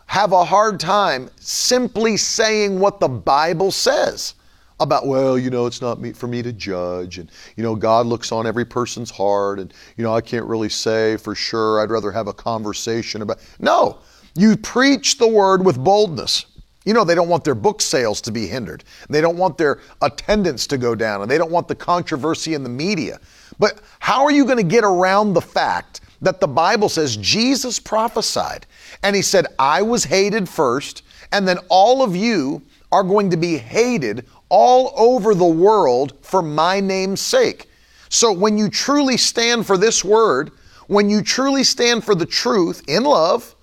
[0.08, 4.36] have a hard time simply saying what the Bible says?
[4.80, 7.18] About well you know it's not me, for me to judge.
[7.18, 9.60] And you know god looks on every person's heart.
[9.60, 11.82] And you know i can't really say for sure.
[11.82, 14.00] I'd rather have a conversation about no
[14.36, 16.46] you preach the word with boldness.
[16.84, 18.84] You know they don't want their book sales to be hindered.
[19.10, 21.22] They don't want their attendance to go down.
[21.22, 23.20] And they don't want the controversy in the media.
[23.58, 27.80] But how are you going to get around the fact that the bible says jesus
[27.80, 28.66] prophesied
[29.04, 32.62] and he said i was hated first and then all of you
[32.92, 34.26] are going to be hated
[34.58, 37.70] all over the world for my name's sake.
[38.08, 40.50] So when you truly stand for this word,
[40.88, 43.54] when you truly stand for the truth in love,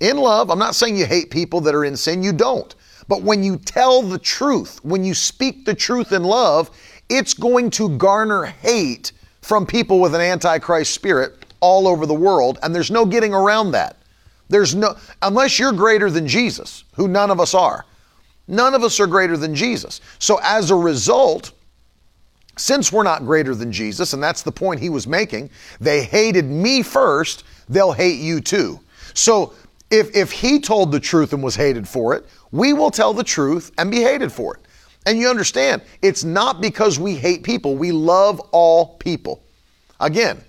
[0.00, 2.74] in love, I'm not saying you hate people that are in sin, you don't.
[3.08, 6.70] But when you tell the truth, when you speak the truth in love,
[7.08, 12.58] it's going to garner hate from people with an antichrist spirit all over the world,
[12.62, 13.96] and there's no getting around that.
[14.50, 17.86] There's no, unless you're greater than Jesus, who none of us are.
[18.46, 20.00] None of us are greater than Jesus.
[20.18, 21.52] So as a result,
[22.56, 26.44] since we're not greater than Jesus, and that's the point he was making, they hated
[26.44, 28.80] me first, they'll hate you too.
[29.14, 29.54] So
[29.90, 33.24] if, if he told the truth and was hated for it, we will tell the
[33.24, 34.60] truth and be hated for it.
[35.06, 39.42] And you understand, it's not because we hate people, we love all people.
[40.00, 40.42] Again,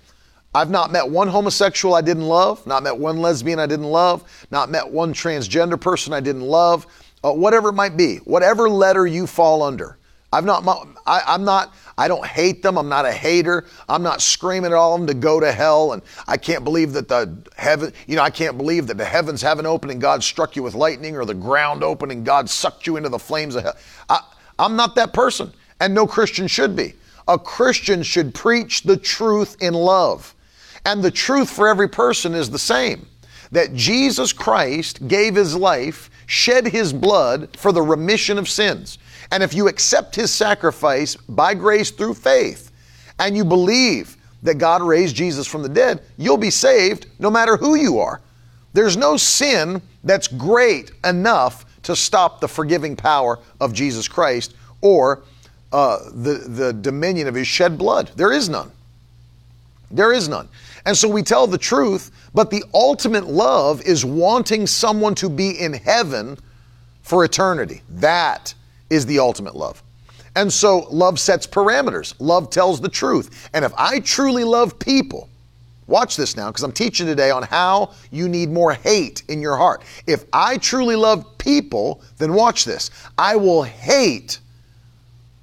[0.54, 4.46] I've not met one homosexual I didn't love, not met one lesbian I didn't love,
[4.50, 6.86] not met one transgender person I didn't love,
[7.26, 9.98] uh, whatever it might be, whatever letter you fall under.
[10.32, 10.64] I've not,
[11.06, 12.76] I, I'm not, I don't hate them.
[12.76, 13.64] I'm not a hater.
[13.88, 15.92] I'm not screaming at all of them to go to hell.
[15.92, 19.40] And I can't believe that the heaven, you know, I can't believe that the heavens
[19.40, 22.86] haven't opened and God struck you with lightning or the ground opened and God sucked
[22.86, 23.76] you into the flames of hell.
[24.08, 24.20] I,
[24.58, 25.52] I'm not that person.
[25.80, 26.94] And no Christian should be.
[27.28, 30.34] A Christian should preach the truth in love.
[30.84, 33.06] And the truth for every person is the same
[33.52, 38.98] that Jesus Christ gave his life, shed his blood for the remission of sins.
[39.30, 42.70] And if you accept his sacrifice by grace through faith
[43.18, 47.56] and you believe that God raised Jesus from the dead, you'll be saved no matter
[47.56, 48.20] who you are.
[48.72, 55.22] There's no sin that's great enough to stop the forgiving power of Jesus Christ or
[55.72, 58.10] uh, the, the dominion of his shed blood.
[58.16, 58.70] There is none.
[59.90, 60.48] There is none.
[60.86, 65.60] And so we tell the truth, but the ultimate love is wanting someone to be
[65.60, 66.38] in heaven
[67.02, 67.82] for eternity.
[67.90, 68.54] That
[68.88, 69.82] is the ultimate love.
[70.36, 72.14] And so love sets parameters.
[72.20, 73.50] Love tells the truth.
[73.52, 75.28] And if I truly love people,
[75.88, 79.56] watch this now because I'm teaching today on how you need more hate in your
[79.56, 79.82] heart.
[80.06, 82.90] If I truly love people, then watch this.
[83.18, 84.38] I will hate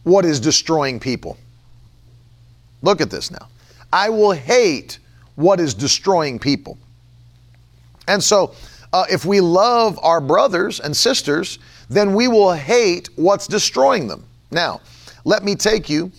[0.04, 1.38] what is destroying people.
[2.82, 3.50] Look at this now.
[3.92, 5.00] I will hate
[5.36, 6.78] what is destroying people.
[8.08, 8.54] And so,
[8.92, 14.24] uh, if we love our brothers and sisters, then we will hate what's destroying them.
[14.52, 14.82] Now,
[15.26, 16.12] let me take you.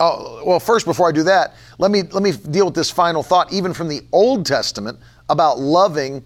[0.00, 3.22] Oh, well, first, before I do that, let me let me deal with this final
[3.22, 4.98] thought, even from the Old Testament,
[5.30, 6.22] about loving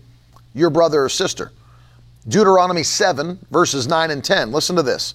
[0.55, 1.53] your brother or sister.
[2.29, 4.53] Deuteronomy 7, verses 9 and 10.
[4.53, 5.15] Listen to this.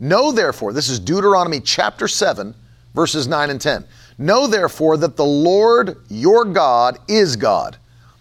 [0.00, 2.54] Know therefore, this is Deuteronomy chapter 7,
[2.94, 3.84] verses 9 and 10.
[4.18, 7.76] Know therefore that the Lord your God is God,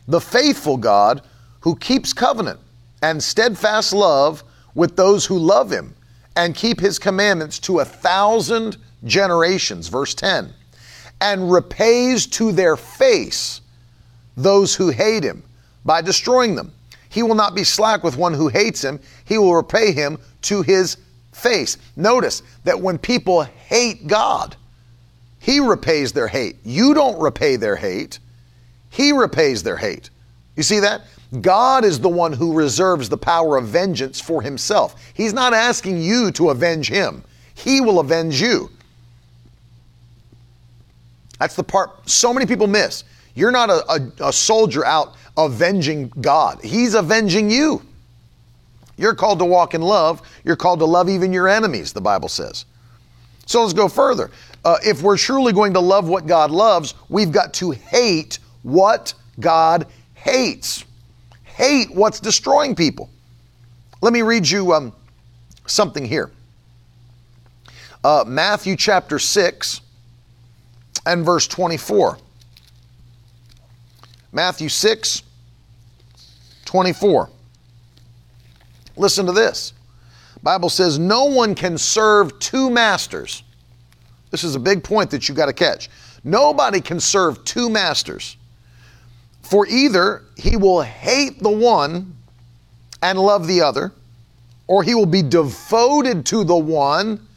[0.07, 1.21] the faithful God
[1.61, 2.59] who keeps covenant
[3.01, 4.43] and steadfast love
[4.75, 5.93] with those who love him
[6.35, 9.87] and keep his commandments to a thousand generations.
[9.87, 10.53] Verse 10
[11.23, 13.61] and repays to their face
[14.35, 15.41] those who hate him
[15.85, 16.71] by destroying them.
[17.09, 20.61] He will not be slack with one who hates him, he will repay him to
[20.63, 20.97] his
[21.31, 21.77] face.
[21.95, 24.57] Notice that when people hate God,
[25.43, 26.55] he repays their hate.
[26.63, 28.19] You don't repay their hate,
[28.89, 30.09] He repays their hate.
[30.55, 31.01] You see that?
[31.41, 34.95] God is the one who reserves the power of vengeance for Himself.
[35.13, 37.25] He's not asking you to avenge Him,
[37.55, 38.69] He will avenge you.
[41.39, 43.03] That's the part so many people miss.
[43.35, 43.83] You're not a,
[44.21, 47.81] a, a soldier out avenging God, He's avenging you.
[48.95, 50.21] You're called to walk in love.
[50.45, 52.63] You're called to love even your enemies, the Bible says.
[53.45, 54.31] So let's go further
[54.65, 59.13] uh, if we're truly going to love what God loves, we've got to hate what
[59.39, 60.85] God hates.
[61.43, 63.09] Hate what's destroying people.
[64.01, 64.93] Let me read you um,
[65.65, 66.31] something here.
[68.03, 69.81] Uh, Matthew chapter 6
[71.05, 72.17] and verse 24.
[74.31, 75.23] Matthew 6,
[76.65, 77.29] 24.
[78.95, 79.73] Listen to this.
[80.41, 83.43] Bible says, No one can serve two masters.
[84.33, 85.91] This is a big point that you got to catch.
[86.23, 88.35] Nobody can serve two masters.
[89.43, 92.15] For either he will hate the one
[93.03, 93.91] and love the other,
[94.65, 97.27] or he will be devoted to the one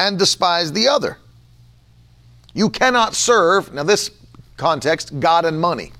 [0.00, 1.18] and despise the other.
[2.52, 4.10] You cannot serve, now, this
[4.56, 5.92] context, God and money.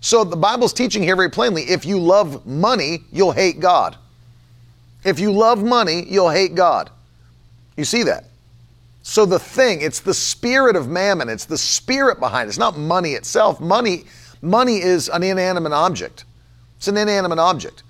[0.00, 3.96] So the Bible's teaching here very plainly if you love money, you'll hate God.
[5.04, 6.90] If you love money, you'll hate God.
[7.76, 8.24] You see that?
[9.08, 12.48] So the thing, it's the spirit of mammon, it's the spirit behind it.
[12.48, 13.60] It's not money itself.
[13.60, 14.04] Money,
[14.42, 16.24] money is an inanimate object.
[16.76, 17.84] It's an inanimate object.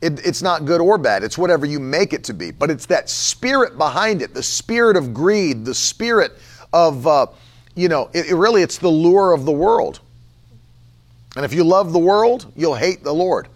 [0.00, 1.24] It, it's not good or bad.
[1.24, 2.52] It's whatever you make it to be.
[2.52, 6.30] But it's that spirit behind it, the spirit of greed, the spirit
[6.72, 7.26] of, uh,
[7.74, 9.98] you know, it, it really, it's the lure of the world.
[11.34, 13.48] And if you love the world, you'll hate the Lord.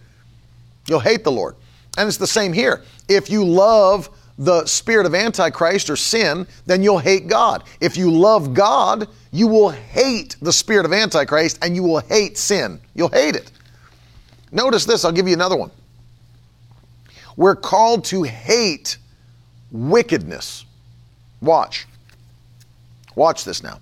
[0.89, 1.55] You'll hate the Lord.
[1.97, 2.83] And it's the same here.
[3.09, 7.64] If you love the spirit of Antichrist or sin, then you'll hate God.
[7.80, 12.37] If you love God, you will hate the spirit of Antichrist and you will hate
[12.37, 12.80] sin.
[12.95, 13.51] You'll hate it.
[14.53, 15.70] Notice this, I'll give you another one.
[17.37, 18.97] We're called to hate
[19.70, 20.64] wickedness.
[21.41, 21.87] Watch.
[23.14, 23.80] Watch this now.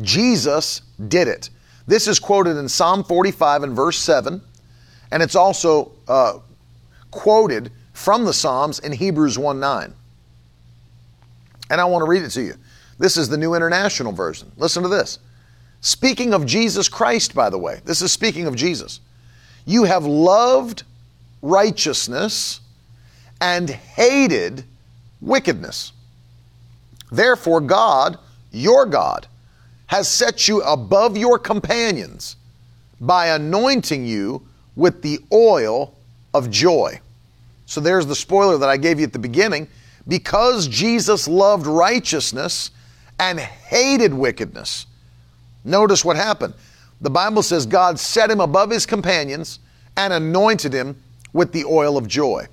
[0.00, 1.50] Jesus did it.
[1.86, 4.40] This is quoted in Psalm 45 and verse 7,
[5.10, 6.38] and it's also uh,
[7.10, 9.92] quoted from the Psalms in Hebrews 1 9.
[11.68, 12.54] And I want to read it to you.
[12.96, 14.52] This is the New International Version.
[14.56, 15.18] Listen to this.
[15.80, 19.00] Speaking of Jesus Christ, by the way, this is speaking of Jesus.
[19.66, 20.84] You have loved
[21.42, 22.60] righteousness
[23.40, 24.64] and hated
[25.20, 25.92] wickedness.
[27.10, 28.16] Therefore, God,
[28.52, 29.26] your God,
[29.86, 32.36] has set you above your companions
[33.00, 34.46] by anointing you
[34.76, 35.94] with the oil
[36.32, 37.00] of joy.
[37.68, 39.68] So there's the spoiler that I gave you at the beginning.
[40.08, 42.70] Because Jesus loved righteousness
[43.20, 44.86] and hated wickedness,
[45.64, 46.54] notice what happened.
[47.02, 49.58] The Bible says God set him above his companions
[49.98, 50.96] and anointed him
[51.34, 52.46] with the oil of joy.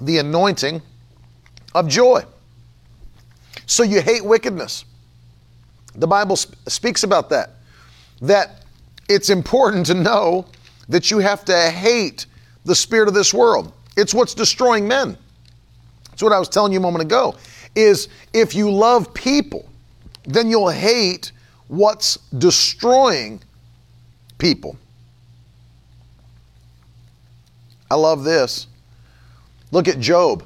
[0.00, 0.80] The anointing
[1.74, 2.22] of joy.
[3.66, 4.84] So you hate wickedness.
[5.96, 7.56] The Bible sp- speaks about that.
[8.22, 8.64] That
[9.08, 10.46] it's important to know
[10.90, 12.26] that you have to hate
[12.64, 13.72] the spirit of this world.
[13.96, 15.16] It's what's destroying men.
[16.10, 17.36] That's what I was telling you a moment ago.
[17.74, 19.68] Is if you love people,
[20.24, 21.32] then you'll hate
[21.68, 23.40] what's destroying
[24.38, 24.76] people.
[27.90, 28.66] I love this.
[29.70, 30.44] Look at Job.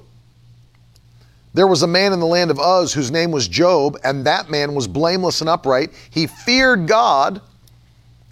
[1.55, 4.51] There was a man in the land of Uz whose name was Job, and that
[4.51, 5.93] man was blameless and upright.
[6.11, 7.41] He feared God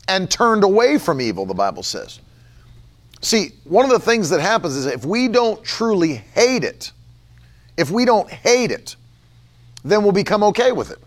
[0.08, 2.20] and turned away from evil, the Bible says.
[3.20, 6.90] See, one of the things that happens is if we don't truly hate it,
[7.76, 8.96] if we don't hate it,
[9.84, 10.98] then we'll become okay with it.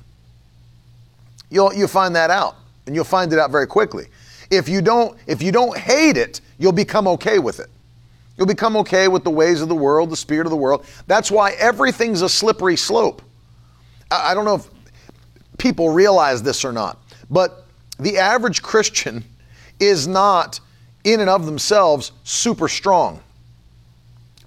[1.49, 4.07] You'll, you'll find that out, and you'll find it out very quickly.
[4.49, 7.69] If you don't, if you don't hate it, you'll become okay with it.
[8.37, 10.85] You'll become okay with the ways of the world, the spirit of the world.
[11.07, 13.21] That's why everything's a slippery slope.
[14.11, 14.69] I, I don't know if
[15.57, 17.64] people realize this or not, but
[17.99, 19.23] the average Christian
[19.79, 20.59] is not
[21.03, 23.21] in and of themselves super strong.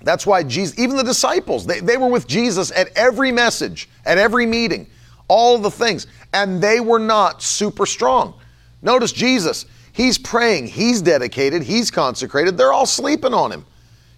[0.02, 4.18] That's why Jesus, even the disciples, they, they were with Jesus at every message, at
[4.18, 4.86] every meeting,
[5.28, 8.34] all the things, and they were not super strong.
[8.80, 13.64] Notice Jesus, he's praying, he's dedicated, he's consecrated, they're all sleeping on him.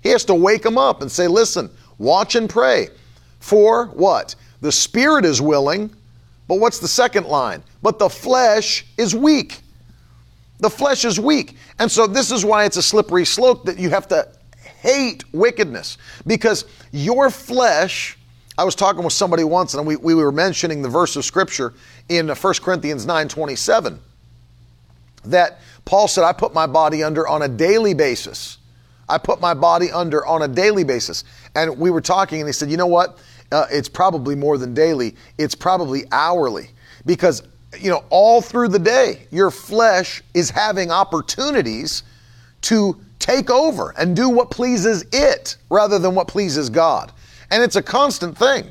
[0.02, 2.88] He has to wake them up and say, listen, watch and pray.
[3.38, 4.34] For what?
[4.60, 5.94] The spirit is willing,
[6.50, 7.62] but what's the second line?
[7.80, 9.60] But the flesh is weak.
[10.58, 11.56] The flesh is weak.
[11.78, 14.26] And so this is why it's a slippery slope that you have to
[14.80, 15.96] hate wickedness
[16.26, 18.18] because your flesh.
[18.58, 21.72] I was talking with somebody once and we, we were mentioning the verse of scripture
[22.08, 24.00] in 1 Corinthians 9 27
[25.26, 28.58] that Paul said, I put my body under on a daily basis.
[29.08, 31.22] I put my body under on a daily basis.
[31.54, 33.20] And we were talking and he said, you know what?
[33.52, 36.70] Uh, it's probably more than daily, it's probably hourly
[37.04, 37.42] because
[37.78, 42.02] you know, all through the day, your flesh is having opportunities
[42.62, 47.12] to take over and do what pleases it rather than what pleases God.
[47.50, 48.66] And it's a constant thing.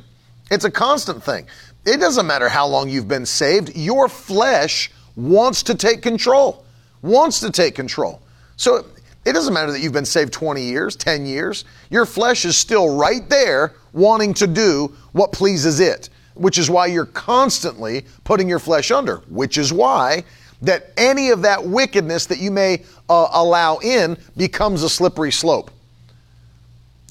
[0.51, 1.47] It's a constant thing.
[1.85, 6.65] It doesn't matter how long you've been saved, your flesh wants to take control,
[7.01, 8.21] wants to take control.
[8.57, 8.85] So
[9.25, 11.65] it doesn't matter that you've been saved 20 years, 10 years.
[11.89, 16.09] Your flesh is still right there wanting to do what pleases it
[16.39, 20.23] which is why you're constantly putting your flesh under, which is why
[20.61, 25.69] that any of that wickedness that you may uh, allow in becomes a slippery slope.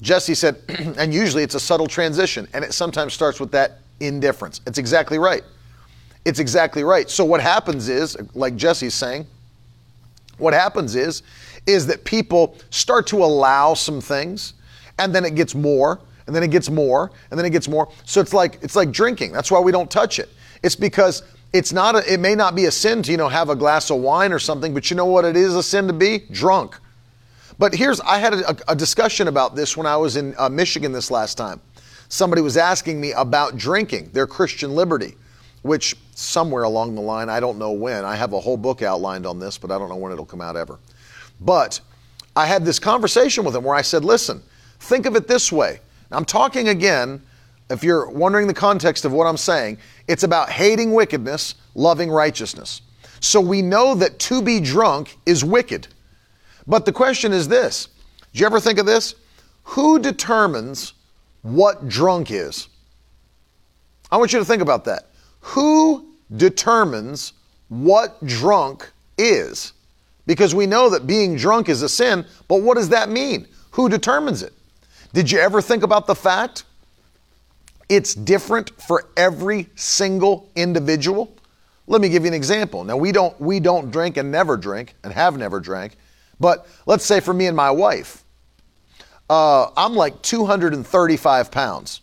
[0.01, 0.57] Jesse said,
[0.97, 4.61] and usually it's a subtle transition, and it sometimes starts with that indifference.
[4.65, 5.43] It's exactly right.
[6.25, 7.09] It's exactly right.
[7.09, 9.27] So what happens is, like Jesse's saying,
[10.37, 11.21] what happens is,
[11.65, 14.53] is that people start to allow some things,
[14.97, 17.91] and then it gets more, and then it gets more, and then it gets more.
[18.05, 19.31] So it's like it's like drinking.
[19.31, 20.29] That's why we don't touch it.
[20.63, 23.49] It's because it's not a, it may not be a sin to you know have
[23.49, 25.93] a glass of wine or something, but you know what it is a sin to
[25.93, 26.77] be drunk.
[27.57, 30.91] But here's I had a, a discussion about this when I was in uh, Michigan
[30.91, 31.59] this last time.
[32.07, 35.15] Somebody was asking me about drinking, their Christian liberty,
[35.61, 38.03] which somewhere along the line, I don't know when.
[38.03, 40.41] I have a whole book outlined on this, but I don't know when it'll come
[40.41, 40.79] out ever.
[41.39, 41.79] But
[42.35, 44.41] I had this conversation with him where I said, listen,
[44.79, 45.79] think of it this way.
[46.11, 47.21] I'm talking again,
[47.69, 49.77] if you're wondering the context of what I'm saying,
[50.07, 52.81] it's about hating wickedness, loving righteousness.
[53.19, 55.87] So we know that to be drunk is wicked.
[56.65, 57.87] But the question is this
[58.33, 59.15] Do you ever think of this?
[59.63, 60.93] Who determines
[61.41, 62.69] what drunk is?
[64.11, 65.09] I want you to think about that.
[65.41, 67.33] Who determines
[67.67, 69.73] what drunk is?
[70.29, 73.47] Because we know that being drunk is a sin, but what does that mean?
[73.71, 74.53] Who determines it?
[75.11, 76.65] Did you ever think about the fact
[77.89, 81.35] it's different for every single individual?
[81.87, 82.83] Let me give you an example.
[82.83, 85.97] Now we don't we don't drink and never drink and have never drank,
[86.39, 88.23] but let's say for me and my wife,
[89.31, 92.01] uh, I'm like 235 pounds.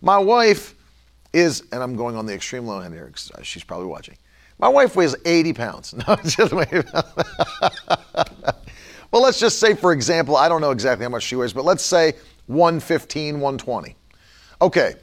[0.00, 0.74] My wife
[1.32, 4.16] is, and I'm going on the extreme low end here because she's probably watching.
[4.58, 5.94] My wife weighs 80 pounds.
[6.08, 6.68] No, just wait.
[9.10, 11.64] well, let's just say, for example, I don't know exactly how much she weighs, but
[11.64, 12.14] let's say
[12.46, 13.96] 115, 120.
[14.60, 14.94] Okay,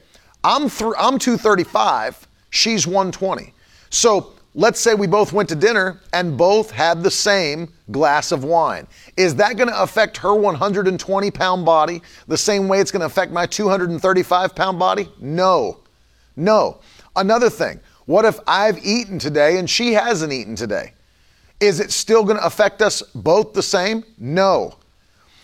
[0.44, 3.54] I'm, th- I'm 235, she's 120.
[3.90, 8.44] So let's say we both went to dinner and both had the same glass of
[8.44, 8.86] wine.
[9.16, 13.06] Is that going to affect her 120 pound body the same way it's going to
[13.06, 15.08] affect my 235 pound body?
[15.20, 15.80] No.
[16.36, 16.80] No.
[17.16, 20.92] Another thing, what if I've eaten today and she hasn't eaten today?
[21.60, 24.04] Is it still going to affect us both the same?
[24.18, 24.76] No.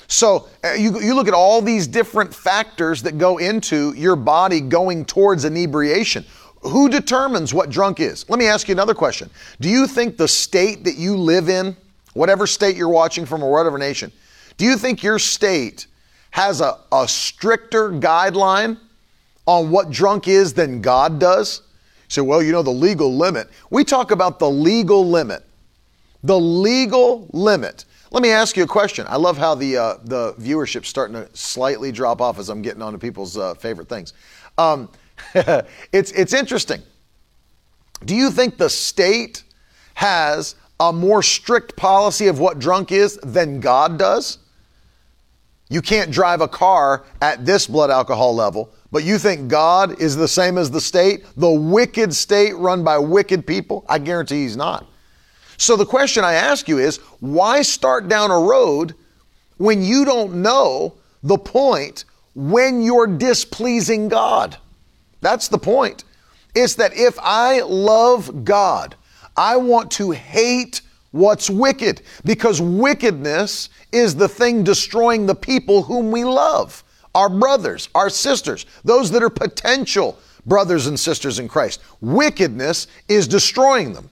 [0.07, 4.61] So uh, you, you look at all these different factors that go into your body
[4.61, 6.25] going towards inebriation.
[6.61, 8.29] Who determines what drunk is?
[8.29, 9.31] Let me ask you another question.
[9.61, 11.77] Do you think the state that you live in,
[12.13, 14.13] whatever state you're watching from or whatever nation,
[14.59, 15.87] do you think your state
[16.31, 18.79] has a, a stricter guideline
[19.47, 21.63] on what drunk is than God does?
[22.13, 23.49] Say, well, you know, the legal limit.
[23.71, 25.47] We talk about the legal limit.
[26.23, 27.87] The legal limit.
[28.11, 29.07] Let me ask you a question.
[29.09, 32.83] I love how the uh, the viewership's starting to slightly drop off as I'm getting
[32.83, 34.13] on to people's uh, favorite things.
[34.59, 34.91] Um,
[35.35, 36.83] it's it's interesting.
[38.05, 39.43] Do you think the state
[39.95, 44.37] has a more strict policy of what drunk is than God does?
[45.71, 50.15] You can't drive a car at this blood alcohol level, but you think God is
[50.15, 53.87] the same as the state, the wicked state run by wicked people?
[53.89, 54.87] I guarantee he's not.
[55.57, 58.95] So the question I ask you is why start down a road
[59.57, 64.59] when you don't know the point when you're displeasing God?
[65.23, 66.05] That's the point.
[66.55, 68.95] It's that if I love God,
[69.37, 70.83] I want to hate
[71.13, 76.85] what's wicked because wickedness is the thing destroying the people whom we love
[77.15, 81.83] our brothers, our sisters, those that are potential brothers and sisters in Christ.
[82.01, 84.11] Wickedness is destroying them.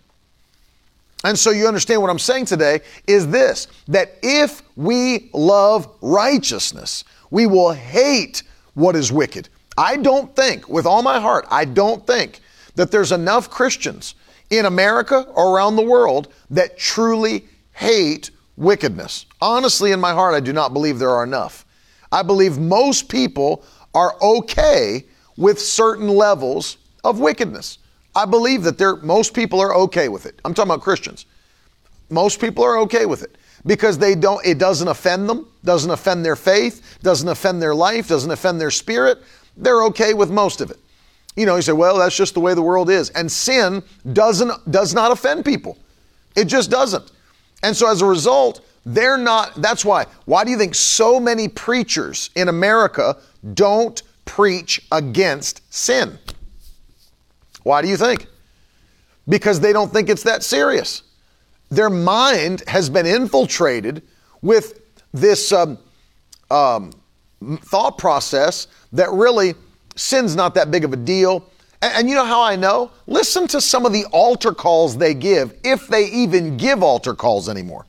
[1.24, 7.04] And so you understand what I'm saying today is this that if we love righteousness,
[7.30, 8.42] we will hate
[8.74, 9.48] what is wicked.
[9.76, 12.40] I don't think, with all my heart, I don't think
[12.74, 14.14] that there's enough Christians
[14.50, 19.26] in America or around the world that truly hate wickedness.
[19.40, 21.64] Honestly, in my heart, I do not believe there are enough.
[22.12, 25.04] I believe most people are okay
[25.36, 27.78] with certain levels of wickedness.
[28.14, 30.40] I believe that there most people are okay with it.
[30.44, 31.26] I'm talking about Christians.
[32.10, 33.36] Most people are okay with it
[33.66, 38.08] because they don't it doesn't offend them, doesn't offend their faith, doesn't offend their life,
[38.08, 39.18] doesn't offend their spirit.
[39.56, 40.78] They're okay with most of it.
[41.36, 43.10] You know, you say, well, that's just the way the world is.
[43.10, 43.82] And sin
[44.12, 45.78] doesn't does not offend people.
[46.36, 47.10] It just doesn't.
[47.62, 50.06] And so as a result, they're not that's why.
[50.24, 53.16] Why do you think so many preachers in America
[53.54, 56.18] don't preach against sin?
[57.62, 58.26] Why do you think?
[59.28, 61.02] Because they don't think it's that serious.
[61.70, 64.02] Their mind has been infiltrated
[64.42, 64.80] with
[65.12, 65.78] this um,
[66.50, 66.92] um,
[67.62, 69.54] thought process that really
[69.96, 71.44] sin's not that big of a deal.
[71.82, 72.90] And, and you know how I know?
[73.06, 77.48] Listen to some of the altar calls they give, if they even give altar calls
[77.48, 77.86] anymore.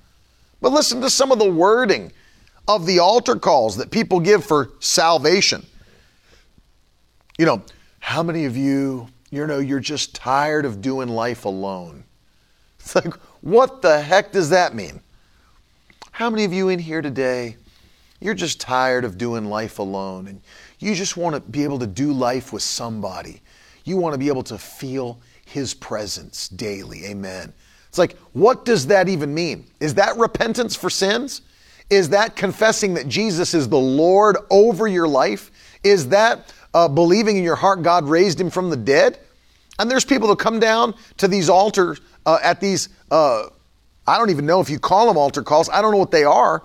[0.62, 2.12] But listen to some of the wording
[2.68, 5.66] of the altar calls that people give for salvation.
[7.38, 7.64] You know,
[8.00, 12.04] how many of you, you know, you're just tired of doing life alone?
[12.80, 15.02] It's like, what the heck does that mean?
[16.12, 17.58] How many of you in here today,
[18.20, 20.42] you're just tired of doing life alone and
[20.80, 23.42] you just want to be able to do life with somebody?
[23.86, 27.06] You want to be able to feel His presence daily.
[27.06, 27.54] Amen.
[27.92, 29.66] It's like, what does that even mean?
[29.82, 31.42] Is that repentance for sins?
[31.90, 35.52] Is that confessing that Jesus is the Lord over your life?
[35.84, 39.20] Is that uh, believing in your heart God raised him from the dead?
[39.78, 43.48] And there's people that come down to these altars uh, at these, uh,
[44.08, 46.24] I don't even know if you call them altar calls, I don't know what they
[46.24, 46.64] are.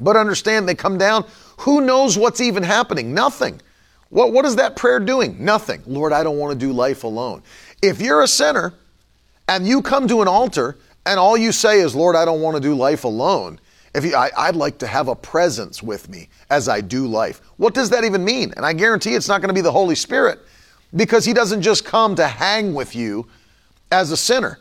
[0.00, 1.26] But understand they come down.
[1.58, 3.14] Who knows what's even happening?
[3.14, 3.60] Nothing.
[4.10, 5.44] What, what is that prayer doing?
[5.44, 5.80] Nothing.
[5.86, 7.44] Lord, I don't want to do life alone.
[7.82, 8.74] If you're a sinner,
[9.48, 10.76] and you come to an altar
[11.06, 13.58] and all you say is, Lord, I don't want to do life alone,
[13.94, 17.40] If you, I, I'd like to have a presence with me as I do life.
[17.56, 18.52] What does that even mean?
[18.56, 20.40] And I guarantee it's not going to be the Holy Spirit
[20.94, 23.26] because He doesn't just come to hang with you
[23.90, 24.58] as a sinner.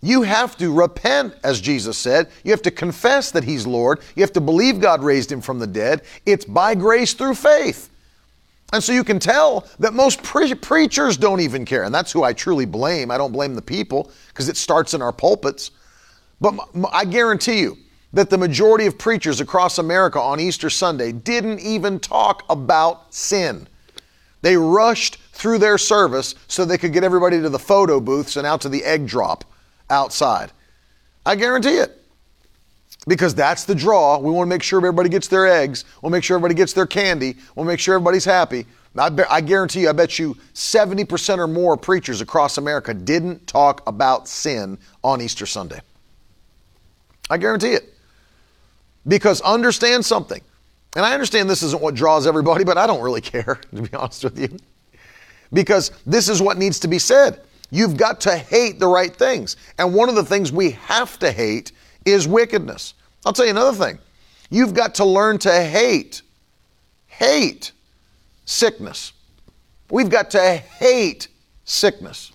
[0.00, 2.28] You have to repent, as Jesus said.
[2.44, 4.00] You have to confess that He's Lord.
[4.16, 6.02] You have to believe God raised Him from the dead.
[6.26, 7.90] It's by grace through faith.
[8.72, 11.84] And so you can tell that most pre- preachers don't even care.
[11.84, 13.10] And that's who I truly blame.
[13.10, 15.70] I don't blame the people because it starts in our pulpits.
[16.40, 16.54] But
[16.92, 17.78] I guarantee you
[18.12, 23.66] that the majority of preachers across America on Easter Sunday didn't even talk about sin.
[24.42, 28.46] They rushed through their service so they could get everybody to the photo booths and
[28.46, 29.44] out to the egg drop
[29.90, 30.52] outside.
[31.26, 31.97] I guarantee it.
[33.08, 34.18] Because that's the draw.
[34.18, 35.86] We want to make sure everybody gets their eggs.
[36.02, 37.36] We'll make sure everybody gets their candy.
[37.56, 38.66] We'll make sure everybody's happy.
[38.96, 43.46] I, be, I guarantee you, I bet you 70% or more preachers across America didn't
[43.46, 45.80] talk about sin on Easter Sunday.
[47.30, 47.94] I guarantee it.
[49.06, 50.42] Because understand something.
[50.94, 53.94] And I understand this isn't what draws everybody, but I don't really care, to be
[53.96, 54.54] honest with you.
[55.52, 57.40] Because this is what needs to be said.
[57.70, 59.56] You've got to hate the right things.
[59.78, 61.72] And one of the things we have to hate
[62.10, 62.94] is wickedness.
[63.24, 63.98] I'll tell you another thing.
[64.50, 66.22] You've got to learn to hate,
[67.06, 67.72] hate
[68.44, 69.12] sickness.
[69.90, 71.28] We've got to hate
[71.64, 72.32] sickness.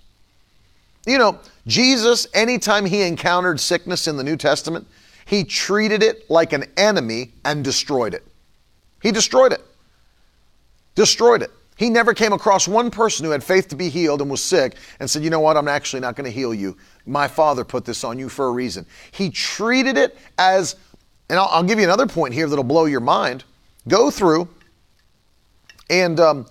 [1.05, 4.87] You know, Jesus, anytime he encountered sickness in the New Testament,
[5.25, 8.25] he treated it like an enemy and destroyed it.
[9.01, 9.61] He destroyed it.
[10.95, 11.51] Destroyed it.
[11.75, 14.75] He never came across one person who had faith to be healed and was sick
[14.99, 15.57] and said, You know what?
[15.57, 16.77] I'm actually not going to heal you.
[17.05, 18.85] My Father put this on you for a reason.
[19.11, 20.75] He treated it as,
[21.29, 23.43] and I'll, I'll give you another point here that'll blow your mind.
[23.87, 24.47] Go through
[25.89, 26.45] and um,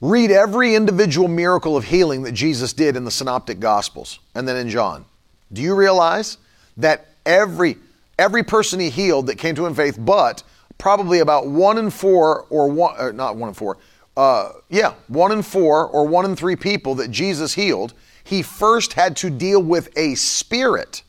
[0.00, 4.56] read every individual miracle of healing that Jesus did in the Synoptic Gospels and then
[4.56, 5.04] in John.
[5.52, 6.38] Do you realize
[6.78, 7.76] that every
[8.18, 10.42] every person he healed that came to him in faith, but
[10.78, 13.78] probably about one in four or one, or not one in four,
[14.16, 17.94] uh, yeah, one in four or one in three people that Jesus healed,
[18.24, 21.02] he first had to deal with a spirit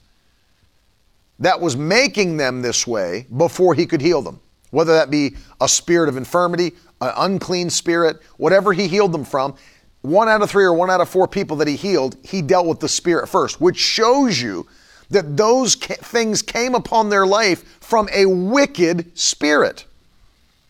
[1.40, 4.40] that was making them this way before he could heal them.
[4.72, 9.56] Whether that be a spirit of infirmity, an unclean spirit, whatever he healed them from,
[10.02, 12.66] one out of three or one out of four people that he healed, he dealt
[12.66, 14.68] with the spirit first, which shows you
[15.10, 19.86] that those things came upon their life from a wicked spirit.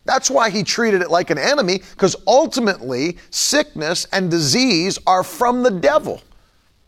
[0.05, 5.63] That's why he treated it like an enemy, because ultimately sickness and disease are from
[5.63, 6.21] the devil.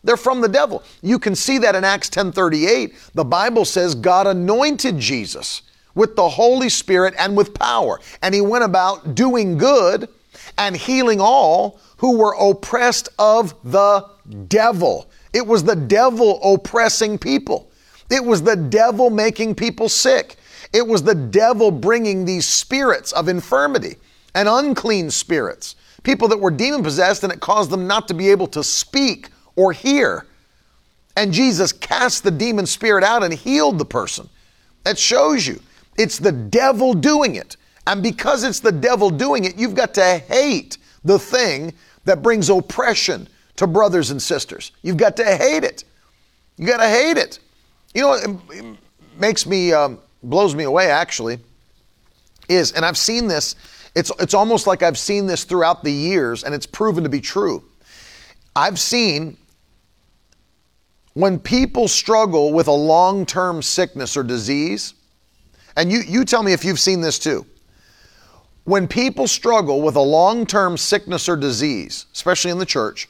[0.06, 0.84] They're from the devil.
[1.02, 2.94] You can see that in Acts 10:38.
[3.14, 5.64] The Bible says God anointed Jesus
[5.96, 10.08] with the Holy Spirit and with power, and he went about doing good
[10.58, 14.06] and healing all who were oppressed of the
[14.48, 15.10] devil.
[15.34, 17.72] It was the devil oppressing people.
[18.10, 20.36] It was the devil making people sick.
[20.72, 23.96] It was the devil bringing these spirits of infirmity
[24.36, 28.30] and unclean spirits, people that were demon possessed, and it caused them not to be
[28.30, 30.26] able to speak or hear.
[31.16, 34.30] And Jesus cast the demon spirit out and healed the person.
[34.84, 35.62] That shows you
[35.98, 37.58] it's the devil doing it.
[37.88, 41.74] And because it's the devil doing it, you've got to hate the thing
[42.06, 44.72] that brings oppression to brothers and sisters.
[44.82, 45.84] You've got to hate it.
[46.58, 47.40] You got to hate it.
[47.94, 48.78] You know what
[49.18, 51.40] makes me, um, blows me away actually,
[52.50, 53.56] is, and I've seen this,
[53.96, 57.22] it's, it's almost like I've seen this throughout the years and it's proven to be
[57.22, 57.64] true.
[58.56, 59.38] I've seen
[61.16, 64.94] when people struggle with a long term sickness or disease,
[65.76, 67.46] and you, you tell me if you've seen this too.
[68.66, 73.08] When people struggle with a long term sickness or disease, especially in the church,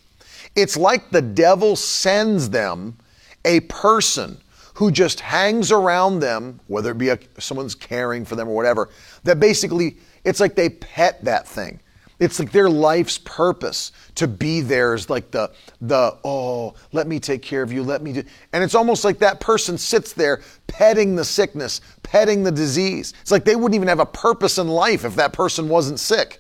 [0.56, 2.96] it's like the devil sends them
[3.44, 4.38] a person
[4.76, 8.90] who just hangs around them, whether it be a, someone's caring for them or whatever,
[9.24, 11.80] that basically it's like they pet that thing.
[12.20, 15.52] It's like their life's purpose to be there is like the
[15.82, 19.20] the oh let me take care of you let me do and it's almost like
[19.20, 23.90] that person sits there petting the sickness petting the disease it's like they wouldn't even
[23.90, 26.40] have a purpose in life if that person wasn't sick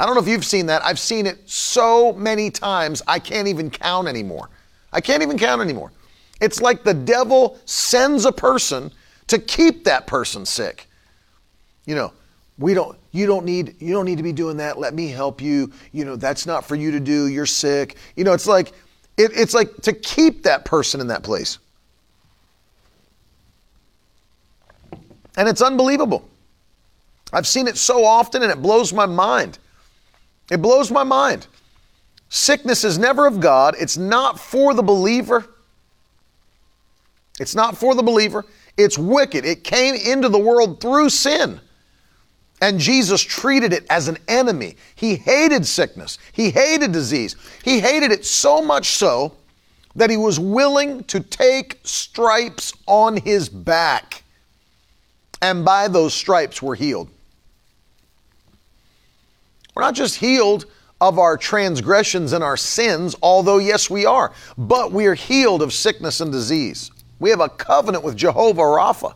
[0.00, 0.82] I don't know if you've seen that.
[0.82, 4.48] I've seen it so many times, I can't even count anymore.
[4.94, 5.92] I can't even count anymore.
[6.40, 8.90] It's like the devil sends a person
[9.26, 10.88] to keep that person sick.
[11.84, 12.14] You know,
[12.56, 14.78] we don't you don't need you don't need to be doing that.
[14.78, 15.72] Let me help you.
[15.92, 17.26] You know, that's not for you to do.
[17.26, 17.96] You're sick.
[18.16, 18.68] You know, it's like
[19.16, 21.58] it, it's like to keep that person in that place.
[25.36, 26.28] And it's unbelievable.
[27.32, 29.58] I've seen it so often and it blows my mind.
[30.50, 31.46] It blows my mind.
[32.28, 35.46] Sickness is never of God, it's not for the believer.
[37.40, 38.44] It's not for the believer.
[38.76, 39.46] It's wicked.
[39.46, 41.58] It came into the world through sin.
[42.60, 44.76] And Jesus treated it as an enemy.
[44.94, 46.18] He hated sickness.
[46.32, 47.36] He hated disease.
[47.64, 49.34] He hated it so much so
[49.96, 54.24] that he was willing to take stripes on his back.
[55.42, 57.08] And by those stripes, we're healed.
[59.74, 60.66] We're not just healed
[61.00, 65.72] of our transgressions and our sins, although, yes, we are, but we are healed of
[65.72, 66.90] sickness and disease.
[67.18, 69.14] We have a covenant with Jehovah Rapha.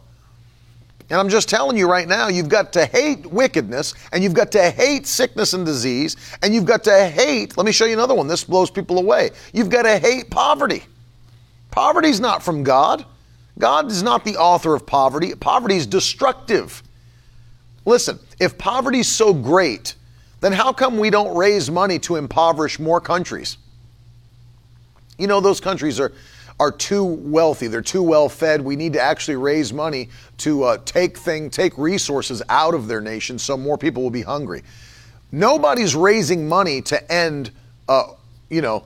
[1.11, 4.51] And I'm just telling you right now, you've got to hate wickedness, and you've got
[4.53, 8.15] to hate sickness and disease, and you've got to hate, let me show you another
[8.15, 8.27] one.
[8.27, 9.31] This blows people away.
[9.53, 10.85] You've got to hate poverty.
[11.71, 13.05] Poverty's not from God.
[13.59, 15.35] God is not the author of poverty.
[15.35, 16.83] Poverty is destructive.
[17.85, 19.95] Listen, if poverty's so great,
[20.41, 23.59] then how come we don't raise money to impoverish more countries?
[25.19, 26.13] You know, those countries are
[26.61, 27.67] are too wealthy.
[27.67, 28.61] They're too well fed.
[28.61, 33.01] We need to actually raise money to uh, take thing, take resources out of their
[33.01, 34.63] nation so more people will be hungry.
[35.33, 37.51] Nobody's raising money to end,
[37.89, 38.13] uh,
[38.49, 38.85] you know,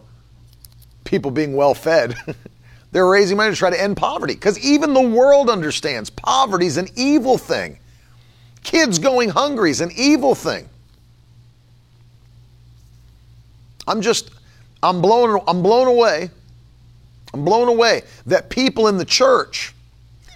[1.05, 2.17] people being well fed.
[2.93, 6.79] They're raising money to try to end poverty because even the world understands poverty is
[6.79, 7.79] an evil thing.
[8.65, 10.69] Kids going hungry is an evil thing.
[13.87, 14.31] I'm just,
[14.83, 16.31] I'm blown, I'm blown away
[17.35, 19.75] I'm blown away that people in the church,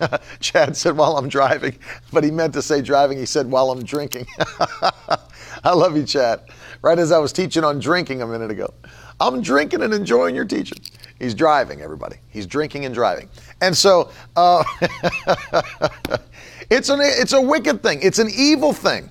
[0.40, 1.76] Chad said while I'm driving,
[2.12, 4.26] but he meant to say driving, he said while I'm drinking.
[5.64, 6.40] I love you, Chad.
[6.82, 8.74] Right as I was teaching on drinking a minute ago.
[9.20, 10.78] I'm drinking and enjoying your teaching.
[11.18, 12.16] He's driving, everybody.
[12.28, 13.28] He's drinking and driving.
[13.60, 14.64] And so uh,
[16.70, 19.08] it's, an, it's a wicked thing, it's an evil thing.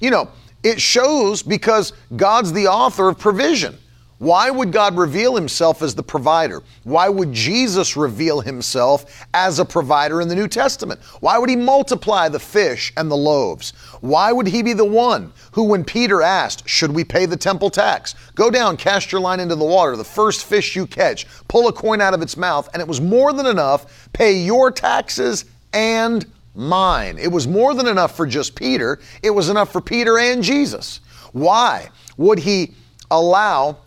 [0.00, 0.30] You know,
[0.62, 3.76] it shows because God's the author of provision.
[4.22, 6.62] Why would God reveal himself as the provider?
[6.84, 11.00] Why would Jesus reveal himself as a provider in the New Testament?
[11.18, 13.72] Why would he multiply the fish and the loaves?
[14.00, 17.68] Why would he be the one who, when Peter asked, Should we pay the temple
[17.68, 18.14] tax?
[18.36, 21.72] Go down, cast your line into the water, the first fish you catch, pull a
[21.72, 26.26] coin out of its mouth, and it was more than enough, pay your taxes and
[26.54, 27.18] mine.
[27.18, 31.00] It was more than enough for just Peter, it was enough for Peter and Jesus.
[31.32, 32.74] Why would he
[33.10, 33.78] allow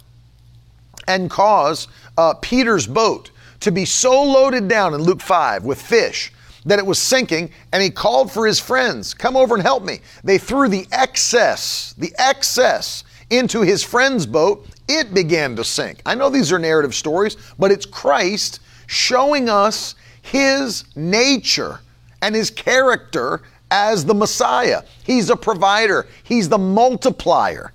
[1.07, 1.87] and cause
[2.17, 3.31] uh, Peter's boat
[3.61, 6.31] to be so loaded down in Luke 5 with fish
[6.65, 9.99] that it was sinking, and he called for his friends, Come over and help me.
[10.23, 14.67] They threw the excess, the excess, into his friend's boat.
[14.87, 16.01] It began to sink.
[16.05, 21.79] I know these are narrative stories, but it's Christ showing us his nature
[22.21, 23.41] and his character
[23.71, 24.83] as the Messiah.
[25.03, 27.71] He's a provider, he's the multiplier.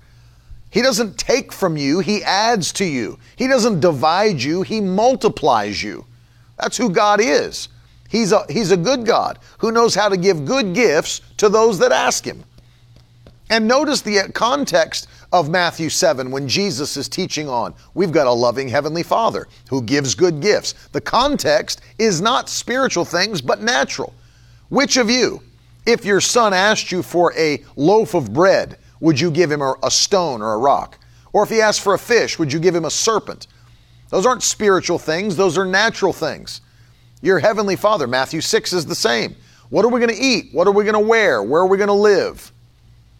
[0.71, 3.19] He doesn't take from you, He adds to you.
[3.35, 6.05] He doesn't divide you, He multiplies you.
[6.57, 7.69] That's who God is.
[8.09, 11.77] He's a, he's a good God who knows how to give good gifts to those
[11.79, 12.43] that ask Him.
[13.49, 17.73] And notice the context of Matthew 7 when Jesus is teaching on.
[17.93, 20.73] We've got a loving Heavenly Father who gives good gifts.
[20.91, 24.13] The context is not spiritual things, but natural.
[24.69, 25.41] Which of you,
[25.85, 29.91] if your son asked you for a loaf of bread, would you give him a,
[29.91, 30.97] stone or a rock?
[31.33, 33.47] Or if he asked for a fish, would you give him a serpent?
[34.09, 36.61] Those aren't spiritual things, those are natural things.
[37.21, 39.35] Your heavenly Father, Matthew 6 is the same.
[39.69, 40.49] What are we going to eat?
[40.53, 41.43] What are we going to wear?
[41.43, 42.51] Where are we going to live?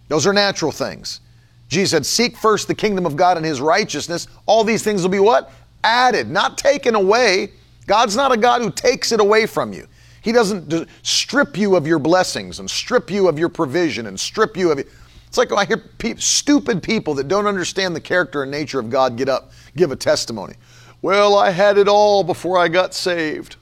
[0.08, 1.22] Those are natural things.
[1.70, 4.28] Jesus said, Seek first the kingdom of God and his righteousness.
[4.46, 5.52] All these things will be what?
[5.84, 7.54] Added, not taken away.
[7.88, 9.88] God's not a God who takes it away from you.
[10.22, 14.58] He doesn't strip you of your blessings and strip you of your provision and strip
[14.58, 14.84] you of.
[15.32, 18.82] It's like when I hear pe- stupid people that don't understand the character and nature
[18.82, 20.56] of God get up, give a testimony.
[21.02, 23.56] Well, I had it all before I got saved.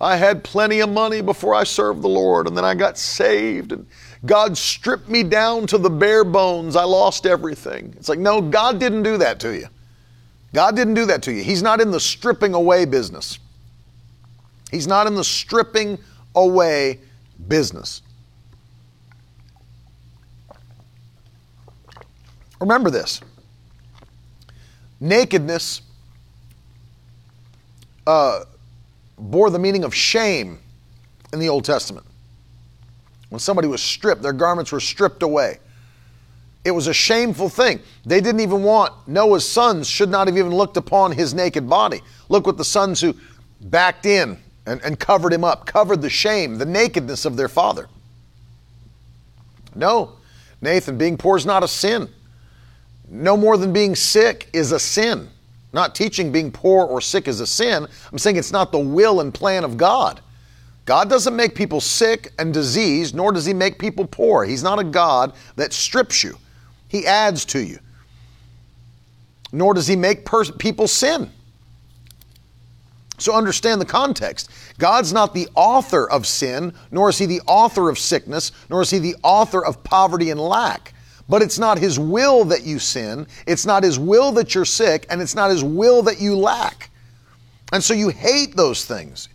[0.00, 3.72] I had plenty of money before I served the Lord, and then I got saved,
[3.72, 3.84] and
[4.26, 6.76] God stripped me down to the bare bones.
[6.76, 7.92] I lost everything.
[7.96, 9.66] It's like, no, God didn't do that to you.
[10.54, 11.42] God didn't do that to you.
[11.42, 13.40] He's not in the stripping away business.
[14.70, 15.98] He's not in the stripping
[16.36, 17.00] away
[17.48, 18.02] business.
[22.60, 23.20] Remember this
[25.00, 25.82] nakedness
[28.06, 28.44] uh,
[29.18, 30.58] bore the meaning of shame
[31.32, 32.06] in the Old Testament.
[33.28, 35.58] When somebody was stripped, their garments were stripped away.
[36.64, 37.80] It was a shameful thing.
[38.04, 42.00] They didn't even want, Noah's sons should not have even looked upon his naked body.
[42.28, 43.14] Look what the sons who
[43.60, 47.88] backed in and, and covered him up, covered the shame, the nakedness of their father.
[49.74, 50.12] No,
[50.60, 52.08] Nathan, being poor is not a sin.
[53.08, 55.28] No more than being sick is a sin.
[55.72, 57.86] Not teaching being poor or sick is a sin.
[58.10, 60.20] I'm saying it's not the will and plan of God.
[60.86, 64.44] God doesn't make people sick and diseased, nor does He make people poor.
[64.44, 66.38] He's not a God that strips you,
[66.88, 67.78] He adds to you.
[69.52, 71.30] Nor does He make pers- people sin.
[73.18, 74.50] So understand the context.
[74.78, 78.90] God's not the author of sin, nor is He the author of sickness, nor is
[78.90, 80.92] He the author of poverty and lack.
[81.28, 85.06] But it's not His will that you sin, it's not His will that you're sick,
[85.10, 86.90] and it's not His will that you lack.
[87.72, 89.28] And so you hate those things.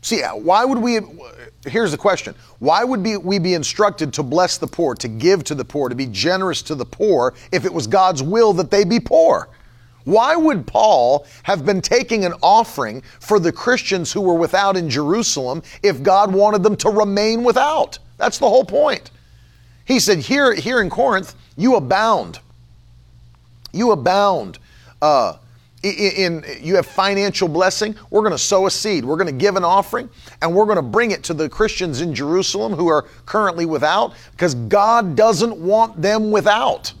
[0.00, 1.00] See, uh, why would we?
[1.66, 5.54] Here's the question Why would we be instructed to bless the poor, to give to
[5.54, 8.84] the poor, to be generous to the poor, if it was God's will that they
[8.84, 9.48] be poor?
[10.04, 14.90] Why would Paul have been taking an offering for the Christians who were without in
[14.90, 17.98] Jerusalem if God wanted them to remain without?
[18.18, 19.10] That's the whole point.
[19.84, 22.40] He said, Here, here in Corinth, you abound.
[23.72, 24.58] You abound.
[25.02, 25.36] Uh,
[25.82, 29.04] in, in, you have financial blessing, we're going to sow a seed.
[29.04, 30.08] We're going to give an offering,
[30.40, 34.14] and we're going to bring it to the Christians in Jerusalem who are currently without,
[34.32, 36.92] because God doesn't want them without.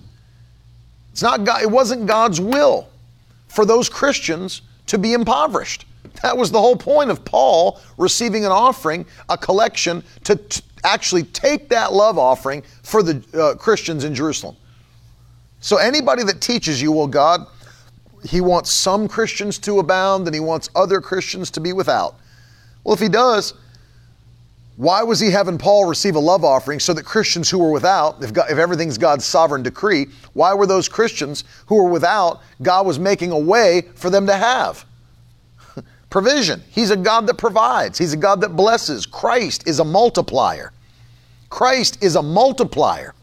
[1.12, 2.88] It's not God, it wasn't God's will
[3.48, 5.86] for those Christians to be impoverished.
[6.22, 10.38] That was the whole point of Paul receiving an offering, a collection, to
[10.84, 14.56] actually take that love offering for the uh, Christians in Jerusalem.
[15.60, 17.46] So anybody that teaches you, well, God,
[18.22, 22.16] He wants some Christians to abound and He wants other Christians to be without.
[22.84, 23.54] Well, if He does,
[24.76, 28.22] why was He having Paul receive a love offering so that Christians who were without,
[28.22, 32.86] if, God, if everything's God's sovereign decree, why were those Christians who were without, God
[32.86, 34.84] was making a way for them to have?
[36.14, 36.62] Provision.
[36.70, 39.04] He's a God that provides, He's a God that blesses.
[39.04, 40.72] Christ is a multiplier.
[41.50, 43.16] Christ is a multiplier.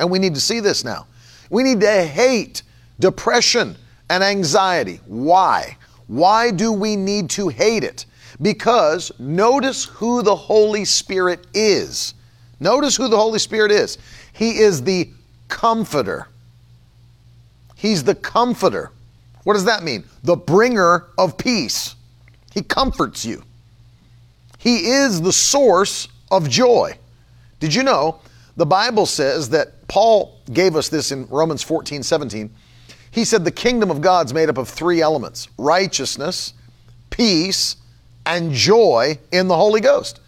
[0.00, 1.06] And we need to see this now.
[1.50, 2.64] We need to hate
[2.98, 3.76] depression
[4.10, 4.98] and anxiety.
[5.06, 5.76] Why?
[6.08, 8.06] Why do we need to hate it?
[8.42, 12.14] Because notice who the Holy Spirit is.
[12.58, 13.98] Notice who the Holy Spirit is.
[14.32, 15.08] He is the
[15.46, 16.26] comforter.
[17.76, 18.90] He's the comforter.
[19.48, 20.04] What does that mean?
[20.24, 21.94] The bringer of peace.
[22.52, 23.42] He comforts you.
[24.58, 26.98] He is the source of joy.
[27.58, 28.20] Did you know
[28.58, 32.50] the Bible says that Paul gave us this in Romans 14 17?
[33.10, 36.52] He said the kingdom of God's made up of three elements righteousness,
[37.08, 37.76] peace,
[38.26, 40.20] and joy in the Holy Ghost.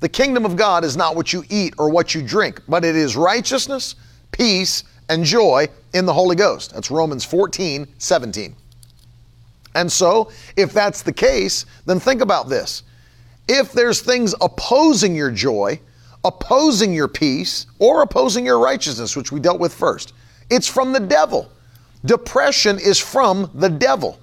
[0.00, 2.96] The kingdom of God is not what you eat or what you drink, but it
[2.96, 3.94] is righteousness,
[4.32, 6.74] peace, and joy in the Holy Ghost.
[6.74, 8.56] That's Romans 14 17.
[9.74, 12.84] And so, if that's the case, then think about this.
[13.48, 15.80] If there's things opposing your joy,
[16.24, 20.14] opposing your peace, or opposing your righteousness, which we dealt with first,
[20.50, 21.50] it's from the devil.
[22.04, 24.18] Depression is from the devil.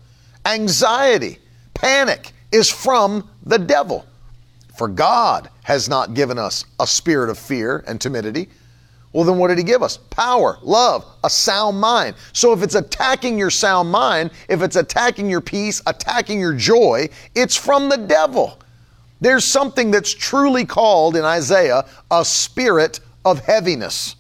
[0.46, 1.40] Anxiety,
[1.74, 4.06] panic is from the devil.
[4.78, 8.50] For God has not given us a spirit of fear and timidity,
[9.14, 9.98] well, then what did he give us?
[9.98, 12.16] Power, love, a sound mind.
[12.32, 17.10] So if it's attacking your sound mind, if it's attacking your peace, attacking your joy,
[17.36, 18.58] it's from the devil.
[19.20, 24.16] There's something that's truly called in Isaiah a spirit of heaviness.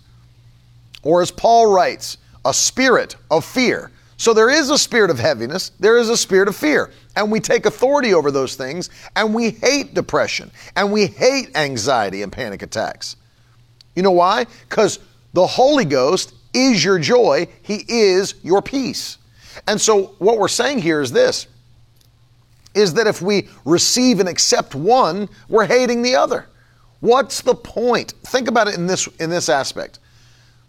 [1.03, 3.91] Or as Paul writes, a spirit of fear.
[4.17, 6.91] So there is a spirit of heaviness, there is a spirit of fear.
[7.15, 12.21] And we take authority over those things, and we hate depression, and we hate anxiety
[12.21, 13.15] and panic attacks.
[13.95, 14.45] You know why?
[14.69, 14.99] Because
[15.33, 19.17] the Holy Ghost is your joy, He is your peace.
[19.67, 21.47] And so, what we're saying here is this
[22.73, 26.47] is that if we receive and accept one, we're hating the other.
[27.01, 28.13] What's the point?
[28.23, 29.99] Think about it in this, in this aspect.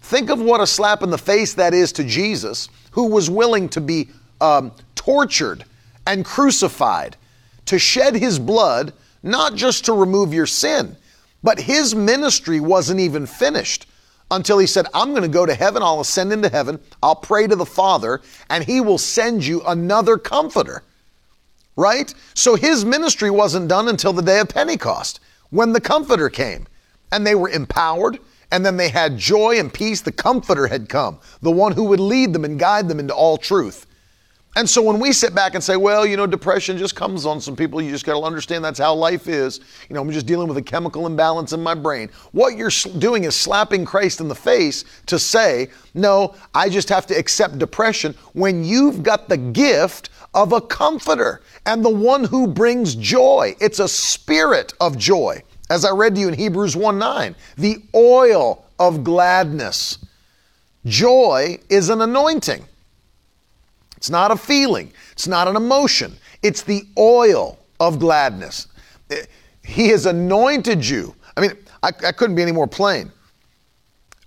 [0.00, 3.68] Think of what a slap in the face that is to Jesus, who was willing
[3.68, 4.08] to be
[4.40, 5.64] um, tortured
[6.06, 7.16] and crucified,
[7.66, 8.92] to shed his blood,
[9.22, 10.96] not just to remove your sin,
[11.42, 13.86] but his ministry wasn't even finished
[14.30, 17.46] until he said, I'm going to go to heaven, I'll ascend into heaven, I'll pray
[17.46, 20.82] to the Father, and he will send you another comforter.
[21.76, 22.12] Right?
[22.34, 25.20] So his ministry wasn't done until the day of Pentecost
[25.50, 26.66] when the comforter came.
[27.12, 28.18] And they were empowered,
[28.50, 30.00] and then they had joy and peace.
[30.00, 33.36] The comforter had come, the one who would lead them and guide them into all
[33.36, 33.86] truth.
[34.54, 37.40] And so when we sit back and say, well, you know, depression just comes on
[37.40, 39.60] some people, you just got to understand that's how life is.
[39.88, 42.10] You know, I'm just dealing with a chemical imbalance in my brain.
[42.32, 47.06] What you're doing is slapping Christ in the face to say, no, I just have
[47.06, 52.46] to accept depression when you've got the gift of a comforter and the one who
[52.46, 53.56] brings joy.
[53.58, 55.42] It's a spirit of joy.
[55.70, 59.98] As I read to you in Hebrews 1 9, the oil of gladness.
[60.84, 62.66] Joy is an anointing.
[64.02, 68.66] It's not a feeling, it's not an emotion, it's the oil of gladness.
[69.10, 69.26] Eh,
[69.62, 71.14] he has anointed you.
[71.36, 71.52] I mean,
[71.84, 73.12] I, I couldn't be any more plain.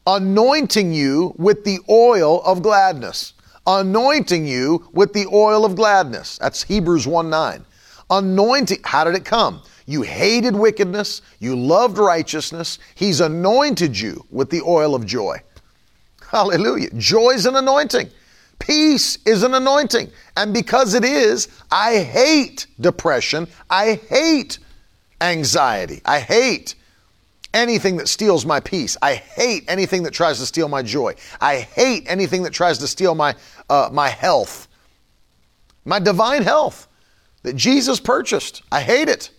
[0.08, 3.34] Anointing you with the oil of gladness.
[3.68, 6.38] Anointing you with the oil of gladness.
[6.38, 7.66] That's Hebrews 1 9.
[8.10, 9.62] Anointing, how did it come?
[9.88, 12.80] You hated wickedness, you loved righteousness.
[12.96, 15.42] He's anointed you with the oil of joy.
[16.32, 16.92] Hallelujah.
[16.92, 18.10] Joy is an anointing.
[18.60, 20.10] Peace is an anointing.
[20.38, 23.48] And because it is, I hate depression.
[23.70, 24.60] I hate
[25.22, 26.02] anxiety.
[26.06, 26.76] I hate
[27.54, 28.98] anything that steals my peace.
[29.02, 31.16] I hate anything that tries to steal my joy.
[31.40, 33.36] I hate anything that tries to steal my,
[33.70, 34.68] uh, my health,
[35.86, 36.88] my divine health
[37.44, 38.64] that Jesus purchased.
[38.72, 39.30] I hate it.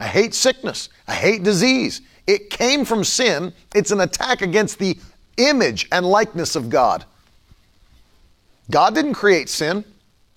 [0.00, 0.88] I hate sickness.
[1.06, 2.00] I hate disease.
[2.26, 3.52] It came from sin.
[3.74, 4.98] It's an attack against the
[5.36, 7.04] image and likeness of God.
[8.70, 9.84] God didn't create sin,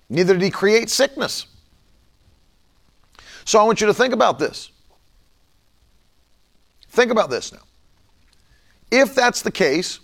[0.08, 1.46] neither did He create sickness.
[3.44, 4.70] So I want you to think about this.
[6.88, 7.62] Think about this now.
[8.90, 10.00] If that's the case,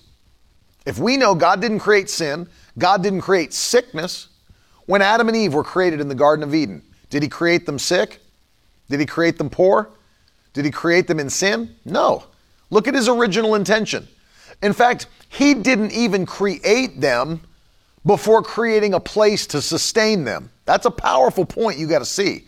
[0.87, 2.49] if we know God didn't create sin,
[2.79, 4.29] God didn't create sickness,
[4.87, 7.79] when Adam and Eve were created in the Garden of Eden, did He create them
[7.79, 8.21] sick?
[8.89, 9.91] Did He create them poor?
[10.55, 11.77] Did He create them in sin?
[11.85, 12.25] No.
[12.71, 14.09] Look at His original intention.
[14.63, 17.43] In fact, He didn't even create them
[18.07, 20.51] before creating a place to sustain them.
[20.65, 22.47] That's a powerful point you got to see.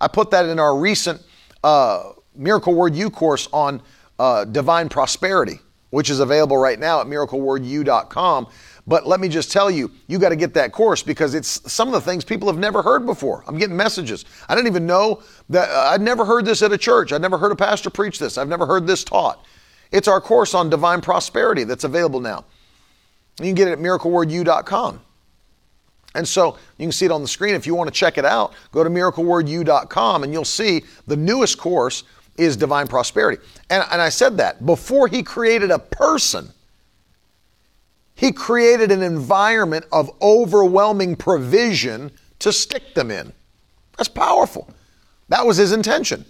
[0.00, 1.22] I put that in our recent
[1.62, 3.82] uh, Miracle Word U course on
[4.18, 8.48] uh, divine prosperity, which is available right now at miraclewordu.com.
[8.86, 11.88] But let me just tell you, you got to get that course because it's some
[11.88, 13.42] of the things people have never heard before.
[13.46, 14.26] I'm getting messages.
[14.48, 17.12] I didn't even know that uh, I'd never heard this at a church.
[17.12, 18.36] I'd never heard a pastor preach this.
[18.36, 19.46] I've never heard this taught.
[19.90, 22.44] It's our course on divine prosperity that's available now.
[23.38, 25.00] You can get it at miraclewordu.com.
[26.14, 27.54] And so you can see it on the screen.
[27.54, 31.58] If you want to check it out, go to miraclewordu.com and you'll see the newest
[31.58, 32.04] course
[32.36, 33.42] is divine prosperity.
[33.70, 36.50] And, and I said that before he created a person,
[38.14, 43.32] he created an environment of overwhelming provision to stick them in.
[43.96, 44.68] That's powerful.
[45.28, 46.24] That was his intention.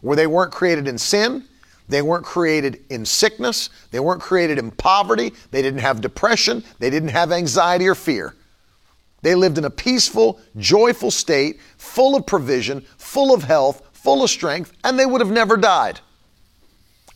[0.00, 1.44] Where they weren't created in sin,
[1.88, 6.90] they weren't created in sickness, they weren't created in poverty, they didn't have depression, they
[6.90, 8.34] didn't have anxiety or fear.
[9.22, 14.30] They lived in a peaceful, joyful state, full of provision, full of health, full of
[14.30, 16.00] strength, and they would have never died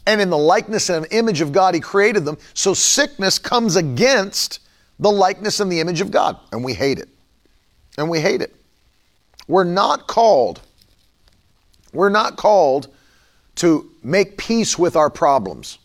[0.06, 2.38] and in the likeness and image of God, He created them.
[2.54, 4.60] So sickness comes against
[4.98, 7.08] the likeness and the image of God, and we hate it.
[7.98, 8.54] And we hate it.
[9.46, 10.60] We're not called,
[11.92, 12.88] we're not called
[13.56, 15.78] to make peace with our problems.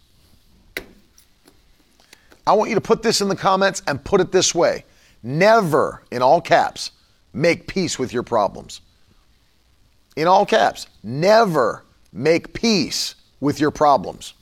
[2.48, 4.86] I want you to put this in the comments and put it this way
[5.24, 6.92] never, in all caps,
[7.34, 8.82] make peace with your problems.
[10.16, 14.34] In all caps, never make peace with your problems.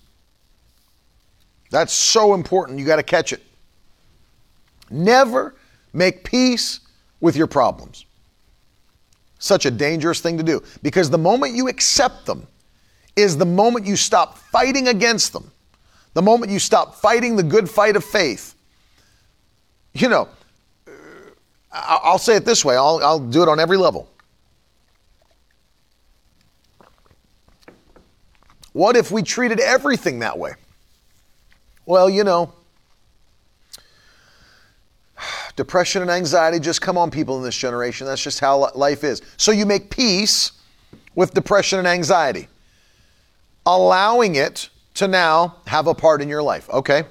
[1.71, 2.79] That's so important.
[2.79, 3.41] You got to catch it.
[4.91, 5.55] Never
[5.93, 6.81] make peace
[7.19, 8.05] with your problems.
[9.39, 12.45] Such a dangerous thing to do because the moment you accept them
[13.15, 15.51] is the moment you stop fighting against them,
[16.13, 18.55] the moment you stop fighting the good fight of faith.
[19.93, 20.29] You know,
[21.71, 24.09] I'll say it this way, I'll, I'll do it on every level.
[28.73, 30.53] What if we treated everything that way?
[31.85, 32.53] Well, you know,
[35.55, 38.07] depression and anxiety just come on people in this generation.
[38.07, 39.21] That's just how life is.
[39.37, 40.51] So you make peace
[41.15, 42.47] with depression and anxiety,
[43.65, 46.69] allowing it to now have a part in your life.
[46.69, 47.03] Okay?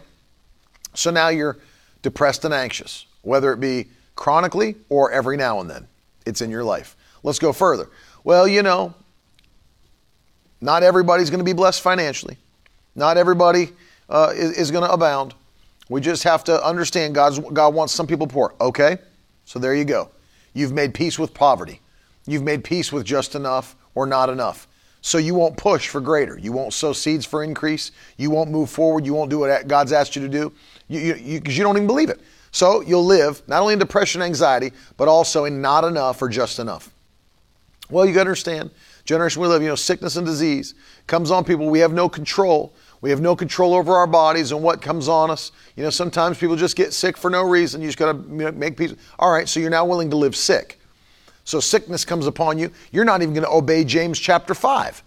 [0.95, 1.59] So now you're
[2.03, 5.89] depressed and anxious, whether it be chronically or every now and then.
[6.27, 6.97] It's in your life.
[7.23, 7.89] Let's go further.
[8.25, 8.95] Well, you know,
[10.61, 12.37] not everybody's going to be blessed financially.
[12.95, 13.71] Not everybody
[14.09, 15.35] uh, is, is going to abound.
[15.89, 18.55] We just have to understand God's, God wants some people poor.
[18.61, 18.99] Okay?
[19.45, 20.11] So there you go.
[20.55, 21.81] You've made peace with poverty.
[22.27, 24.69] You've made peace with just enough or not enough.
[25.03, 26.39] So you won't push for greater.
[26.39, 27.91] You won't sow seeds for increase.
[28.17, 29.05] You won't move forward.
[29.05, 30.53] You won't do what God's asked you to do
[30.89, 32.21] because you, you, you, you don't even believe it.
[32.53, 36.29] So you'll live not only in depression and anxiety, but also in not enough or
[36.29, 36.91] just enough.
[37.91, 38.71] Well, you got to understand
[39.05, 40.75] generation we live, you know, sickness and disease
[41.09, 41.69] comes on people.
[41.69, 42.73] We have no control.
[43.01, 45.51] We have no control over our bodies and what comes on us.
[45.75, 47.81] You know, sometimes people just get sick for no reason.
[47.81, 48.95] You just got to make peace.
[49.19, 50.79] All right, so you're now willing to live sick.
[51.45, 52.71] So sickness comes upon you.
[52.91, 55.03] You're not even going to obey James chapter 5.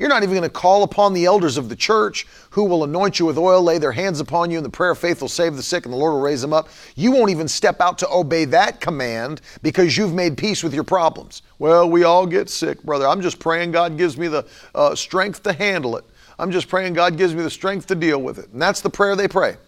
[0.00, 3.18] You're not even going to call upon the elders of the church who will anoint
[3.18, 5.56] you with oil, lay their hands upon you, and the prayer of faith will save
[5.56, 6.70] the sick, and the Lord will raise them up.
[6.96, 10.84] You won't even step out to obey that command because you've made peace with your
[10.84, 11.42] problems.
[11.58, 13.06] Well, we all get sick, brother.
[13.06, 16.04] I'm just praying God gives me the uh, strength to handle it.
[16.38, 18.48] I'm just praying God gives me the strength to deal with it.
[18.52, 19.58] And that's the prayer they pray.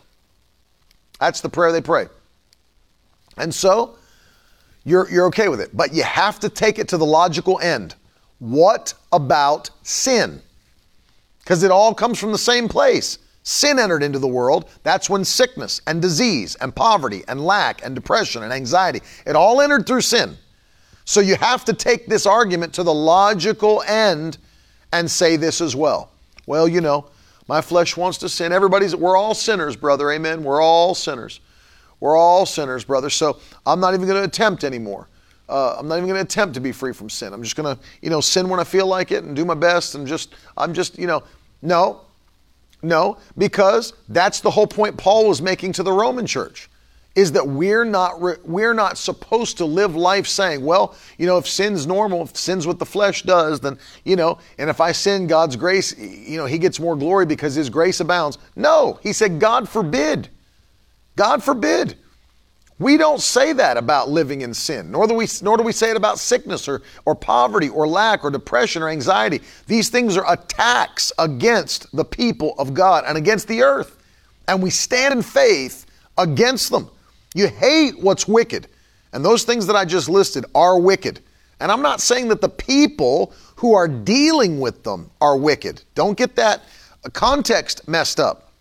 [1.20, 2.06] That's the prayer they pray.
[3.36, 3.98] And so,
[4.84, 5.76] you're, you're okay with it.
[5.76, 7.94] But you have to take it to the logical end.
[8.38, 10.42] What about sin?
[11.38, 13.18] Because it all comes from the same place.
[13.44, 14.68] Sin entered into the world.
[14.82, 19.60] That's when sickness and disease and poverty and lack and depression and anxiety, it all
[19.60, 20.36] entered through sin.
[21.04, 24.38] So you have to take this argument to the logical end
[24.92, 26.10] and say this as well.
[26.46, 27.06] Well, you know,
[27.48, 28.52] my flesh wants to sin.
[28.52, 30.12] Everybody's, we're all sinners, brother.
[30.12, 30.44] Amen.
[30.44, 31.40] We're all sinners.
[32.02, 33.08] We're all sinners, brother.
[33.08, 35.06] So I'm not even going to attempt anymore.
[35.48, 37.32] Uh, I'm not even going to attempt to be free from sin.
[37.32, 39.54] I'm just going to, you know, sin when I feel like it and do my
[39.54, 41.22] best and just, I'm just, you know,
[41.62, 42.00] no,
[42.82, 46.68] no, because that's the whole point Paul was making to the Roman church
[47.14, 51.46] is that we're not we're not supposed to live life saying, well, you know, if
[51.46, 55.28] sin's normal, if sin's what the flesh does, then you know, and if I sin,
[55.28, 58.38] God's grace, you know, He gets more glory because His grace abounds.
[58.56, 60.30] No, He said, God forbid.
[61.16, 61.96] God forbid.
[62.78, 65.90] We don't say that about living in sin, nor do we, nor do we say
[65.90, 69.40] it about sickness or, or poverty or lack or depression or anxiety.
[69.66, 73.98] These things are attacks against the people of God and against the earth.
[74.48, 75.86] And we stand in faith
[76.18, 76.90] against them.
[77.34, 78.66] You hate what's wicked.
[79.12, 81.20] And those things that I just listed are wicked.
[81.60, 85.82] And I'm not saying that the people who are dealing with them are wicked.
[85.94, 86.62] Don't get that
[87.12, 88.51] context messed up.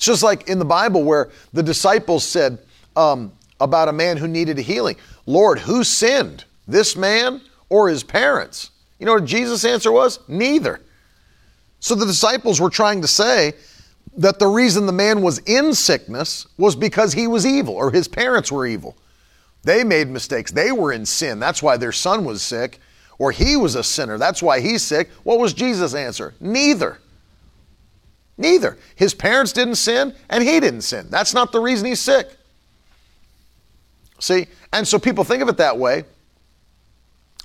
[0.00, 2.56] It's just like in the Bible where the disciples said
[2.96, 4.96] um, about a man who needed a healing
[5.26, 8.70] Lord, who sinned, this man or his parents?
[8.98, 10.20] You know what Jesus' answer was?
[10.26, 10.80] Neither.
[11.80, 13.52] So the disciples were trying to say
[14.16, 18.08] that the reason the man was in sickness was because he was evil or his
[18.08, 18.96] parents were evil.
[19.64, 20.50] They made mistakes.
[20.50, 21.40] They were in sin.
[21.40, 22.78] That's why their son was sick.
[23.18, 24.16] Or he was a sinner.
[24.16, 25.10] That's why he's sick.
[25.24, 26.32] What was Jesus' answer?
[26.40, 27.00] Neither.
[28.40, 28.78] Neither.
[28.96, 31.08] His parents didn't sin and he didn't sin.
[31.10, 32.26] That's not the reason he's sick.
[34.18, 34.46] See?
[34.72, 36.04] And so people think of it that way.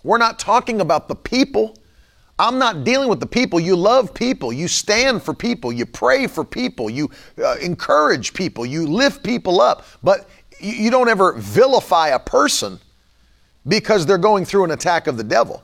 [0.06, 1.78] We're not talking about the people.
[2.40, 3.60] I'm not dealing with the people.
[3.60, 4.54] You love people.
[4.54, 5.74] You stand for people.
[5.74, 6.90] You pray for people.
[6.90, 7.12] You
[7.44, 8.66] uh, encourage people.
[8.66, 9.86] You lift people up.
[10.02, 10.30] But
[10.62, 12.80] you, you don't ever vilify a person
[13.68, 15.62] because they're going through an attack of the devil.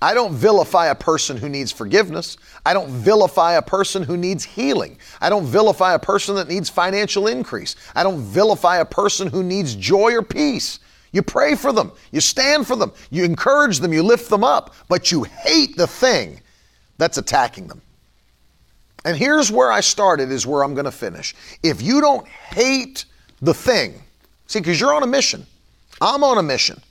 [0.00, 2.36] I don't vilify a person who needs forgiveness.
[2.64, 4.96] I don't vilify a person who needs healing.
[5.20, 7.74] I don't vilify a person that needs financial increase.
[7.96, 10.78] I don't vilify a person who needs joy or peace.
[11.10, 14.74] You pray for them, you stand for them, you encourage them, you lift them up,
[14.88, 16.40] but you hate the thing
[16.98, 17.80] that's attacking them.
[19.04, 21.34] And here's where I started, is where I'm going to finish.
[21.62, 23.06] If you don't hate
[23.40, 24.02] the thing,
[24.46, 25.46] see, because you're on a mission,
[26.00, 26.82] I'm on a mission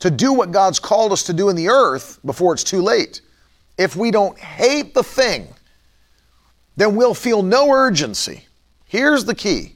[0.00, 3.20] to do what God's called us to do in the earth before it's too late.
[3.78, 5.48] If we don't hate the thing,
[6.76, 8.46] then we'll feel no urgency.
[8.84, 9.74] Here's the key.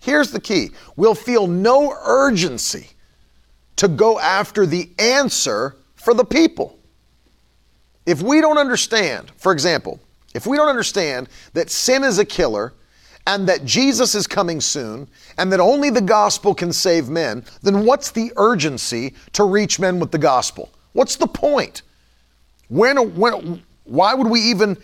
[0.00, 0.70] Here's the key.
[0.96, 2.88] We'll feel no urgency
[3.76, 6.78] to go after the answer for the people.
[8.06, 10.00] If we don't understand, for example,
[10.34, 12.72] if we don't understand that sin is a killer
[13.26, 15.08] and that Jesus is coming soon
[15.38, 20.00] and that only the gospel can save men, then what's the urgency to reach men
[20.00, 20.70] with the gospel?
[20.92, 21.82] What's the point?
[22.68, 24.76] When, when, why would we even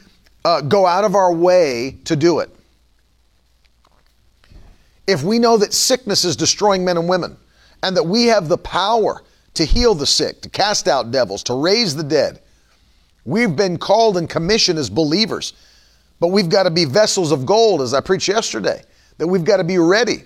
[0.45, 2.51] uh, go out of our way to do it?
[5.07, 7.37] If we know that sickness is destroying men and women
[7.83, 9.23] and that we have the power
[9.55, 12.41] to heal the sick, to cast out devils, to raise the dead,
[13.25, 15.55] we've been called and commissioned as believers
[16.21, 18.83] but we've got to be vessels of gold, as I preached yesterday,
[19.19, 20.25] that we've got to be ready.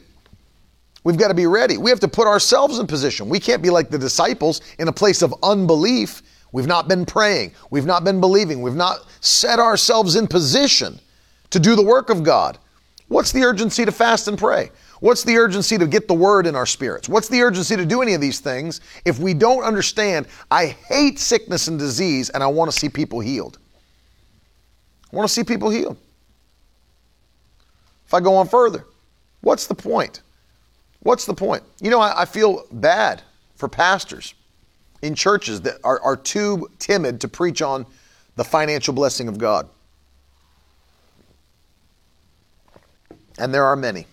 [1.05, 1.79] We've got to be ready.
[1.79, 3.29] We have to put ourselves in position.
[3.29, 6.23] We can't be like the disciples in a place of unbelief.
[6.53, 7.53] We've not been praying.
[7.71, 8.63] We've not been believing.
[8.63, 11.01] We've not set ourselves in position
[11.51, 12.59] to do the work of God.
[13.09, 14.71] What's the urgency to fast and pray?
[15.01, 17.09] What's the urgency to get the word in our spirits?
[17.09, 21.19] What's the urgency to do any of these things if we don't understand I hate
[21.19, 23.59] sickness and disease and I want to see people healed?
[25.13, 25.99] I want to see people healed.
[28.07, 28.87] If I go on further,
[29.43, 30.23] what's the point?
[31.01, 31.63] What's the point?
[31.81, 33.23] You know, I, I feel bad
[33.57, 34.35] for pastors
[35.03, 37.87] in churches that are, are too timid to preach on
[38.37, 39.69] the financial blessing of God.
[43.39, 44.07] And there are many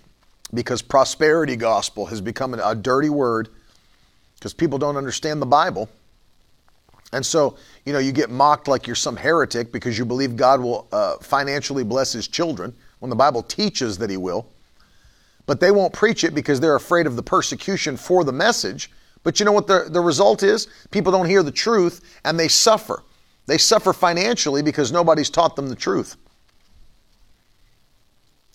[0.53, 3.49] because prosperity gospel has become a dirty word
[4.35, 5.89] because people don't understand the Bible
[7.13, 7.57] And so,
[7.89, 11.17] you know, you get mocked like you're some heretic because you believe God will uh,
[11.21, 14.47] financially bless his children when the Bible teaches that he will.
[15.47, 18.91] But they won't preach it because they're afraid of the persecution for the message.
[19.23, 20.67] But you know what the, the result is?
[20.91, 23.01] People don't hear the truth and they suffer.
[23.47, 26.15] They suffer financially because nobody's taught them the truth.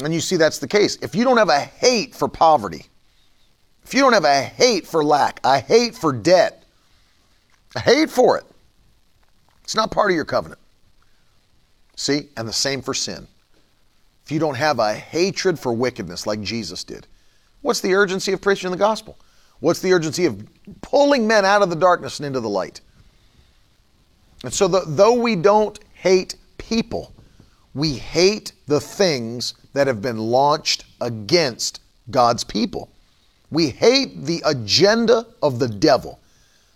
[0.05, 0.97] And you see that's the case.
[1.02, 2.86] If you don't have a hate for poverty,
[3.85, 6.62] if you don't have a hate for lack, a hate for debt,
[7.74, 8.44] a hate for it,
[9.65, 10.61] it's not part of your covenant.
[11.97, 12.28] See?
[12.36, 13.27] And the same for sin.
[14.24, 17.07] If you don't have a hatred for wickedness like Jesus did,
[17.62, 19.19] what's the urgency of preaching the gospel?
[19.61, 20.47] What's the urgency of
[20.82, 22.81] pulling men out of the darkness and into the light?
[24.43, 27.12] And so, the, though we don't hate people,
[27.74, 31.81] we hate the things that have been launched against
[32.11, 32.91] God's people.
[33.51, 36.19] We hate the agenda of the devil,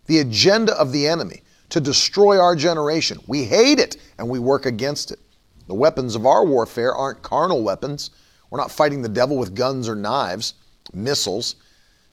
[0.06, 3.18] the agenda of the enemy to destroy our generation.
[3.26, 5.18] We hate it and we work against it.
[5.66, 8.10] The weapons of our warfare aren't carnal weapons.
[8.50, 10.54] We're not fighting the devil with guns or knives,
[10.94, 11.56] missiles,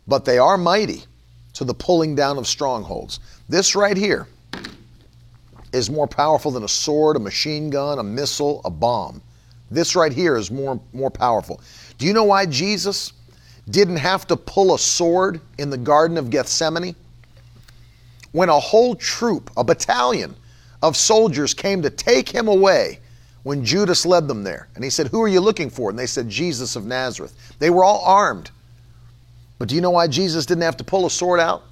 [0.08, 1.06] but they are mighty
[1.54, 3.20] to the pulling down of strongholds.
[3.48, 4.28] This right here
[5.72, 9.22] is more powerful than a sword, a machine gun, a missile, a bomb.
[9.72, 11.62] This right here is more, more powerful.
[11.98, 13.14] Do you know why Jesus
[13.70, 16.96] didn't have to pull a sword in the Garden of Gethsemane?
[18.36, 20.36] When a whole troop, a battalion
[20.84, 23.00] of soldiers came to take him away
[23.44, 24.68] when Judas led them there.
[24.76, 25.90] And he said, Who are you looking for?
[25.90, 27.34] And they said, Jesus of Nazareth.
[27.60, 28.52] They were all armed.
[29.58, 31.64] But do you know why Jesus didn't have to pull a sword out?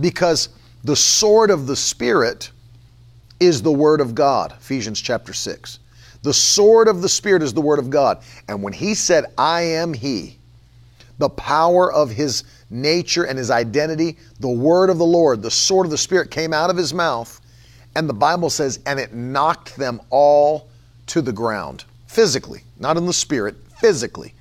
[0.00, 0.48] Because
[0.82, 2.52] the sword of the Spirit
[3.38, 5.78] is the Word of God, Ephesians chapter 6.
[6.22, 8.22] The sword of the Spirit is the Word of God.
[8.48, 10.38] And when He said, I am He,
[11.18, 15.86] the power of His nature and His identity, the Word of the Lord, the sword
[15.86, 17.40] of the Spirit came out of His mouth.
[17.94, 20.68] And the Bible says, and it knocked them all
[21.06, 24.34] to the ground, physically, not in the spirit, physically.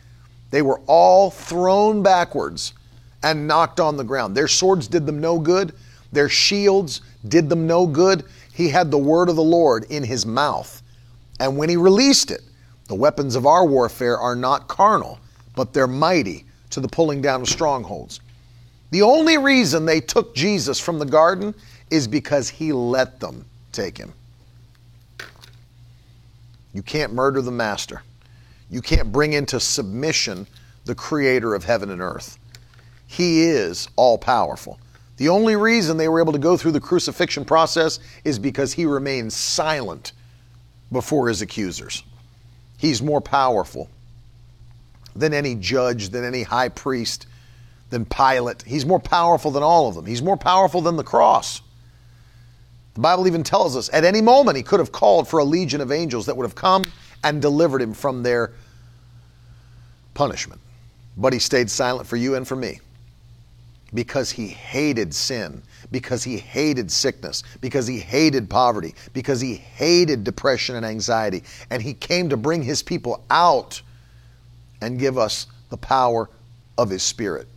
[0.52, 2.74] They were all thrown backwards
[3.24, 4.36] and knocked on the ground.
[4.36, 5.74] Their swords did them no good,
[6.12, 8.26] their shields did them no good
[8.58, 10.82] he had the word of the Lord in his mouth.
[11.40, 12.42] And when he released it,
[12.88, 15.20] the weapons of our warfare are not carnal,
[15.56, 16.47] but they're mighty
[16.78, 18.20] to the pulling down of strongholds.
[18.92, 21.56] The only reason they took Jesus from the garden
[21.90, 24.14] is because he let them take him.
[26.76, 28.04] You can't murder the master.
[28.70, 30.46] You can't bring into submission
[30.86, 32.38] the creator of heaven and earth.
[33.08, 34.80] He is all powerful.
[35.18, 38.86] The only reason they were able to go through the crucifixion process is because he
[38.86, 40.12] remained silent
[40.92, 42.04] before his accusers.
[42.78, 43.90] He's more powerful
[45.18, 47.28] than any judge, than any high priest,
[47.90, 48.62] than Pilate.
[48.64, 50.06] He's more powerful than all of them.
[50.06, 51.62] He's more powerful than the cross.
[52.94, 55.82] The Bible even tells us at any moment he could have called for a legion
[55.82, 56.92] of angels that would have come
[57.24, 58.54] and delivered him from their
[60.14, 60.62] punishment.
[61.16, 62.80] But he stayed silent for you and for me
[63.94, 65.62] because he hated sin,
[65.92, 71.44] because he hated sickness, because he hated poverty, because he hated depression and anxiety.
[71.70, 73.82] And he came to bring his people out
[74.82, 76.30] and give us the power
[76.78, 77.48] of his spirit.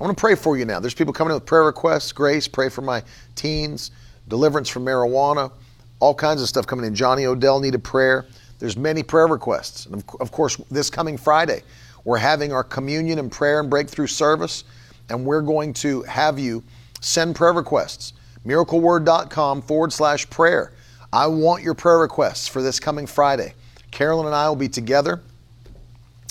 [0.00, 0.80] I want to pray for you now.
[0.80, 3.02] There's people coming in with prayer requests, grace, pray for my
[3.36, 3.92] teens,
[4.28, 5.52] deliverance from marijuana,
[6.00, 6.94] all kinds of stuff coming in.
[6.94, 8.26] Johnny Odell needed prayer.
[8.58, 9.86] There's many prayer requests.
[9.86, 11.62] And of course, this coming Friday,
[12.04, 14.64] we're having our communion and prayer and breakthrough service
[15.08, 16.62] and we're going to have you
[17.00, 18.14] send prayer requests.
[18.46, 20.72] MiracleWord.com forward slash prayer.
[21.12, 23.54] I want your prayer requests for this coming Friday.
[23.90, 25.20] Carolyn and I will be together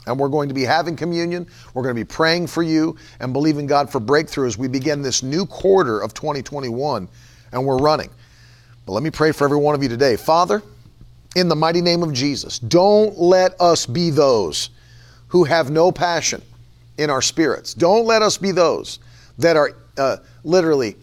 [0.07, 1.47] and we're going to be having communion.
[1.73, 5.01] We're going to be praying for you and believing God for breakthrough as we begin
[5.01, 7.07] this new quarter of 2021
[7.51, 8.09] and we're running.
[8.85, 10.17] But let me pray for every one of you today.
[10.17, 10.61] Father,
[11.35, 14.69] in the mighty name of Jesus, don't let us be those
[15.27, 16.41] who have no passion
[16.97, 17.73] in our spirits.
[17.73, 18.99] Don't let us be those
[19.39, 20.95] that are uh, literally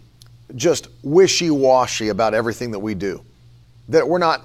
[0.57, 3.23] just wishy washy about everything that we do.
[3.89, 4.45] That we're not,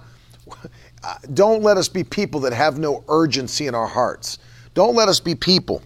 [1.33, 4.39] don't let us be people that have no urgency in our hearts.
[4.73, 5.81] Don't let us be people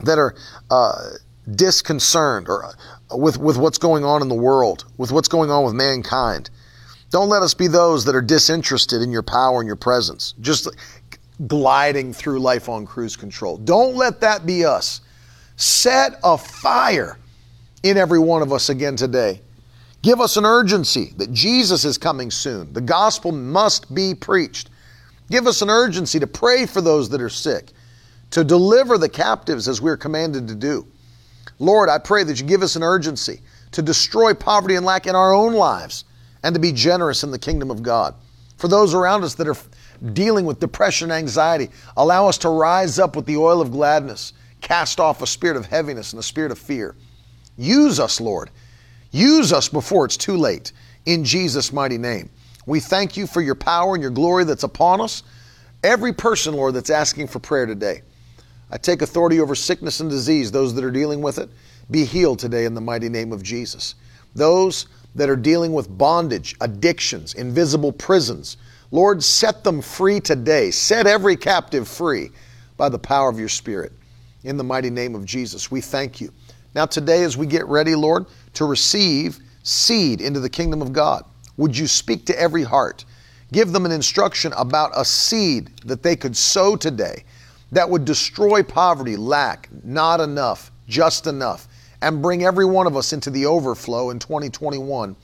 [0.00, 0.34] that are
[0.70, 1.10] uh,
[1.54, 5.64] disconcerted or uh, with, with what's going on in the world, with what's going on
[5.64, 6.50] with mankind.
[7.10, 10.34] Don't let us be those that are disinterested in your power and your presence.
[10.40, 10.68] Just
[11.46, 13.56] gliding through life on cruise control.
[13.56, 15.00] Don't let that be us.
[15.56, 17.18] Set a fire
[17.82, 19.40] in every one of us again today.
[20.02, 22.72] Give us an urgency that Jesus is coming soon.
[22.72, 24.70] The gospel must be preached.
[25.30, 27.72] Give us an urgency to pray for those that are sick,
[28.30, 30.86] to deliver the captives as we're commanded to do.
[31.58, 33.40] Lord, I pray that you give us an urgency
[33.72, 36.04] to destroy poverty and lack in our own lives
[36.42, 38.14] and to be generous in the kingdom of God.
[38.56, 39.56] For those around us that are
[40.12, 44.32] dealing with depression and anxiety, allow us to rise up with the oil of gladness,
[44.62, 46.96] cast off a spirit of heaviness and a spirit of fear.
[47.56, 48.50] Use us, Lord.
[49.10, 50.72] Use us before it's too late.
[51.06, 52.30] In Jesus' mighty name.
[52.66, 55.22] We thank you for your power and your glory that's upon us.
[55.82, 58.02] Every person, Lord, that's asking for prayer today.
[58.70, 61.48] I take authority over sickness and disease, those that are dealing with it.
[61.90, 63.96] Be healed today in the mighty name of Jesus.
[64.34, 68.58] Those that are dealing with bondage, addictions, invisible prisons,
[68.92, 70.70] Lord, set them free today.
[70.70, 72.30] Set every captive free
[72.76, 73.92] by the power of your Spirit.
[74.44, 76.32] In the mighty name of Jesus, we thank you.
[76.74, 81.24] Now, today, as we get ready, Lord, to receive seed into the kingdom of God,
[81.56, 83.04] would you speak to every heart?
[83.52, 87.24] Give them an instruction about a seed that they could sow today
[87.72, 91.68] that would destroy poverty, lack, not enough, just enough,
[92.02, 95.14] and bring every one of us into the overflow in 2021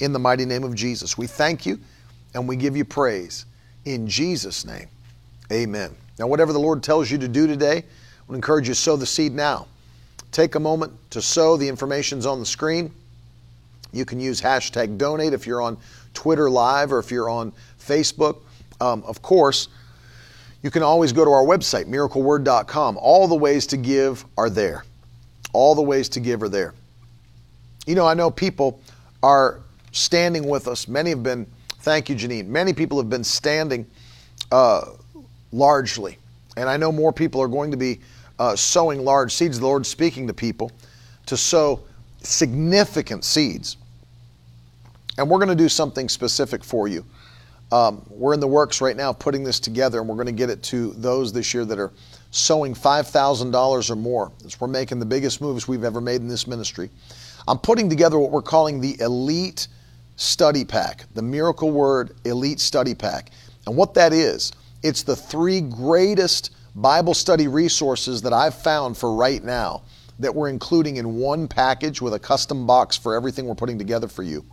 [0.00, 1.16] in the mighty name of Jesus.
[1.16, 1.78] We thank you
[2.34, 3.46] and we give you praise
[3.84, 4.88] in Jesus' name.
[5.50, 5.94] Amen.
[6.18, 7.84] Now, whatever the Lord tells you to do today, I
[8.26, 9.66] would encourage you to sow the seed now.
[10.32, 11.56] Take a moment to sow.
[11.56, 12.90] The information's on the screen.
[13.92, 15.76] You can use hashtag donate if you're on
[16.14, 18.38] Twitter Live or if you're on Facebook.
[18.80, 19.68] Um, of course,
[20.62, 22.96] you can always go to our website, miracleword.com.
[22.96, 24.84] All the ways to give are there.
[25.52, 26.72] All the ways to give are there.
[27.86, 28.80] You know, I know people
[29.22, 29.60] are
[29.90, 30.88] standing with us.
[30.88, 31.46] Many have been,
[31.80, 32.46] thank you, Janine.
[32.46, 33.86] Many people have been standing
[34.50, 34.86] uh,
[35.52, 36.16] largely.
[36.56, 38.00] And I know more people are going to be
[38.42, 39.60] uh, sowing large seeds.
[39.60, 40.72] The Lord speaking to people
[41.26, 41.80] to sow
[42.22, 43.76] significant seeds.
[45.16, 47.04] And we're going to do something specific for you.
[47.70, 50.50] Um, we're in the works right now putting this together, and we're going to get
[50.50, 51.92] it to those this year that are
[52.32, 54.32] sowing $5,000 or more.
[54.58, 56.90] We're making the biggest moves we've ever made in this ministry.
[57.46, 59.68] I'm putting together what we're calling the Elite
[60.16, 63.30] Study Pack, the Miracle Word Elite Study Pack.
[63.68, 64.50] And what that is,
[64.82, 69.82] it's the three greatest Bible study resources that I've found for right now
[70.18, 74.08] that we're including in one package with a custom box for everything we're putting together
[74.08, 74.44] for you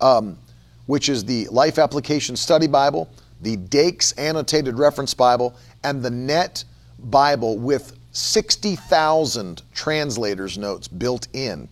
[0.00, 0.38] um,
[0.86, 3.08] which is the Life Application Study Bible,
[3.42, 6.64] the Dake's Annotated Reference Bible, and the Net
[6.98, 11.68] Bible with 60,000 translators' notes built in,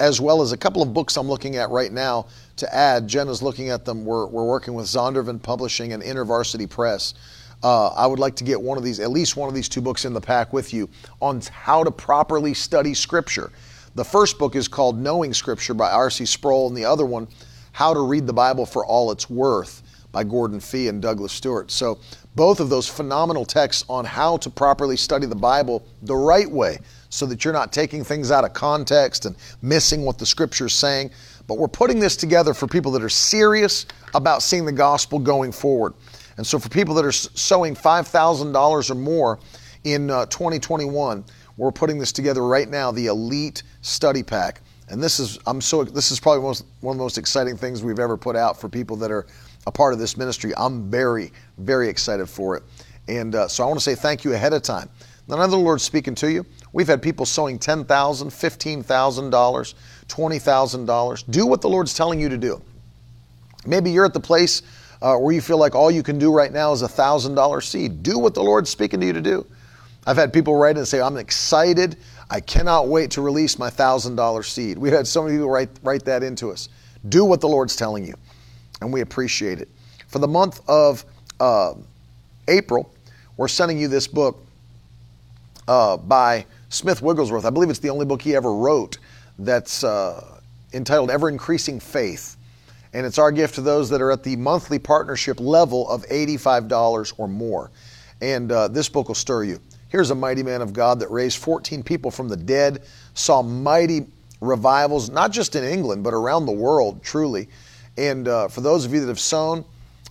[0.00, 2.26] as well as a couple of books I'm looking at right now
[2.56, 3.08] to add.
[3.08, 4.04] Jenna's looking at them.
[4.04, 7.14] We're, we're working with Zondervan Publishing and InterVarsity Press.
[7.62, 9.80] Uh, I would like to get one of these, at least one of these two
[9.80, 10.88] books in the pack with you
[11.20, 13.50] on how to properly study Scripture.
[13.94, 16.26] The first book is called Knowing Scripture by R.C.
[16.26, 17.28] Sproul, and the other one,
[17.72, 21.70] How to Read the Bible for All It's Worth by Gordon Fee and Douglas Stuart.
[21.70, 21.98] So,
[22.34, 26.78] both of those phenomenal texts on how to properly study the Bible the right way
[27.08, 30.74] so that you're not taking things out of context and missing what the scripture is
[30.74, 31.10] saying.
[31.46, 35.52] But we're putting this together for people that are serious about seeing the gospel going
[35.52, 35.94] forward.
[36.36, 39.38] And so, for people that are sowing $5,000 or more
[39.84, 41.24] in uh, 2021,
[41.56, 44.60] we're putting this together right now, the Elite Study Pack.
[44.88, 47.82] And this is I'm so this is probably most, one of the most exciting things
[47.82, 49.26] we've ever put out for people that are
[49.66, 50.52] a part of this ministry.
[50.56, 52.62] I'm very very excited for it,
[53.08, 54.88] and uh, so I want to say thank you ahead of time.
[55.28, 56.46] Now, the Lord's speaking to you.
[56.72, 59.74] We've had people sowing ten thousand, fifteen thousand dollars,
[60.06, 61.24] twenty thousand dollars.
[61.24, 62.62] Do what the Lord's telling you to do.
[63.66, 64.62] Maybe you're at the place
[65.02, 67.60] uh, where you feel like all you can do right now is a thousand dollar
[67.60, 68.02] seed.
[68.02, 69.46] Do what the Lord's speaking to you to do.
[70.06, 71.96] I've had people write and say, I'm excited.
[72.30, 74.78] I cannot wait to release my $1,000 seed.
[74.78, 76.68] We've had so many people write, write that into us.
[77.08, 78.14] Do what the Lord's telling you,
[78.80, 79.68] and we appreciate it.
[80.08, 81.04] For the month of
[81.40, 81.74] uh,
[82.48, 82.92] April,
[83.36, 84.44] we're sending you this book
[85.68, 87.44] uh, by Smith Wigglesworth.
[87.44, 88.98] I believe it's the only book he ever wrote
[89.38, 90.40] that's uh,
[90.72, 92.35] entitled Ever Increasing Faith.
[92.92, 97.12] And it's our gift to those that are at the monthly partnership level of $85
[97.18, 97.70] or more.
[98.20, 99.60] And uh, this book will stir you.
[99.88, 102.82] Here's a mighty man of God that raised 14 people from the dead,
[103.14, 104.06] saw mighty
[104.40, 107.48] revivals, not just in England, but around the world, truly.
[107.96, 109.64] And uh, for those of you that have sown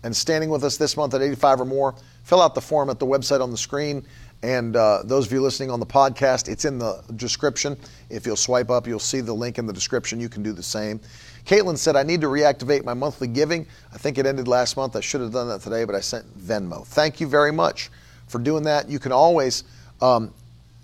[0.04, 3.00] and standing with us this month at 85 or more, fill out the form at
[3.00, 4.06] the website on the screen.
[4.44, 7.78] And uh, those of you listening on the podcast, it's in the description.
[8.10, 10.20] If you'll swipe up, you'll see the link in the description.
[10.20, 11.00] You can do the same.
[11.46, 13.66] Caitlin said, I need to reactivate my monthly giving.
[13.94, 14.96] I think it ended last month.
[14.96, 16.86] I should have done that today, but I sent Venmo.
[16.86, 17.90] Thank you very much
[18.28, 18.90] for doing that.
[18.90, 19.64] You can always,
[20.02, 20.34] um,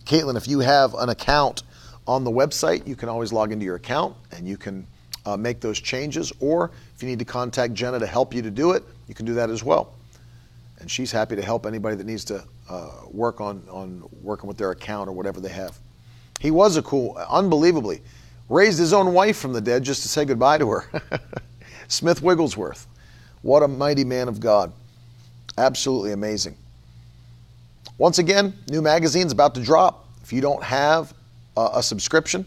[0.05, 1.63] Caitlin, if you have an account
[2.07, 4.85] on the website, you can always log into your account and you can
[5.25, 6.31] uh, make those changes.
[6.39, 9.25] Or if you need to contact Jenna to help you to do it, you can
[9.25, 9.93] do that as well.
[10.79, 14.57] And she's happy to help anybody that needs to uh, work on, on working with
[14.57, 15.77] their account or whatever they have.
[16.39, 18.01] He was a cool, unbelievably,
[18.47, 21.01] raised his own wife from the dead just to say goodbye to her.
[21.89, 22.87] Smith Wigglesworth.
[23.41, 24.71] What a mighty man of God.
[25.57, 26.55] Absolutely amazing.
[27.97, 30.07] Once again, new magazine's about to drop.
[30.23, 31.13] If you don't have
[31.57, 32.45] a, a subscription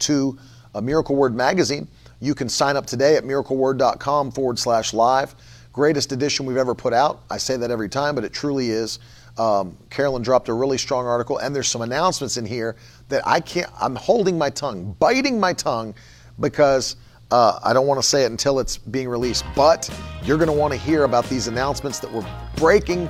[0.00, 0.38] to
[0.74, 1.88] a Miracle Word magazine,
[2.20, 5.34] you can sign up today at miracleword.com forward slash live.
[5.80, 7.22] Greatest edition we've ever put out.
[7.30, 8.98] I say that every time, but it truly is.
[9.38, 12.76] Um, Carolyn dropped a really strong article, and there's some announcements in here
[13.08, 15.94] that I can't, I'm holding my tongue, biting my tongue
[16.38, 16.96] because
[17.30, 19.46] uh, I don't want to say it until it's being released.
[19.56, 19.88] But
[20.22, 22.26] you're going to want to hear about these announcements that were
[22.56, 23.08] breaking,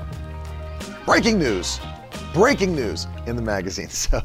[1.05, 1.81] breaking news,
[2.33, 3.89] breaking news in the magazine.
[3.91, 4.23] So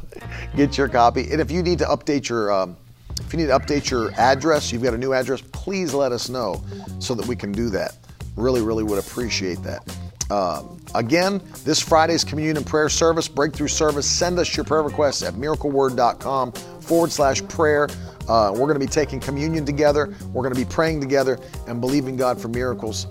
[0.56, 1.32] get your copy.
[1.32, 2.78] And if you need to update your, um,
[3.20, 6.30] if you need to update your address, you've got a new address, please let us
[6.30, 6.64] know
[7.00, 8.05] so that we can do that.
[8.36, 9.98] Really, really would appreciate that.
[10.32, 15.22] Um, again, this Friday's communion and prayer service, breakthrough service, send us your prayer requests
[15.22, 17.88] at miracleword.com forward slash prayer.
[18.28, 20.16] Uh, we're going to be taking communion together.
[20.34, 23.08] We're going to be praying together and believing God for miracles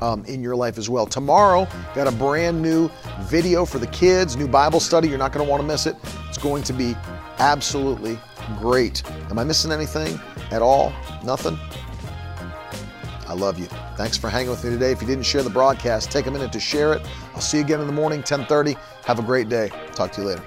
[0.00, 1.06] um, in your life as well.
[1.06, 5.08] Tomorrow, got a brand new video for the kids, new Bible study.
[5.08, 5.96] You're not going to want to miss it.
[6.28, 6.96] It's going to be
[7.38, 8.18] absolutely
[8.58, 9.08] great.
[9.30, 10.20] Am I missing anything
[10.50, 10.92] at all?
[11.24, 11.56] Nothing?
[13.28, 13.68] I love you.
[13.96, 14.92] Thanks for hanging with me today.
[14.92, 17.06] If you didn't share the broadcast, take a minute to share it.
[17.34, 18.76] I'll see you again in the morning, 1030.
[19.04, 19.70] Have a great day.
[19.94, 20.42] Talk to you later.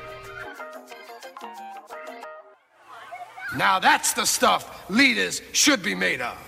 [3.56, 6.45] Now that's the stuff leaders should be made of.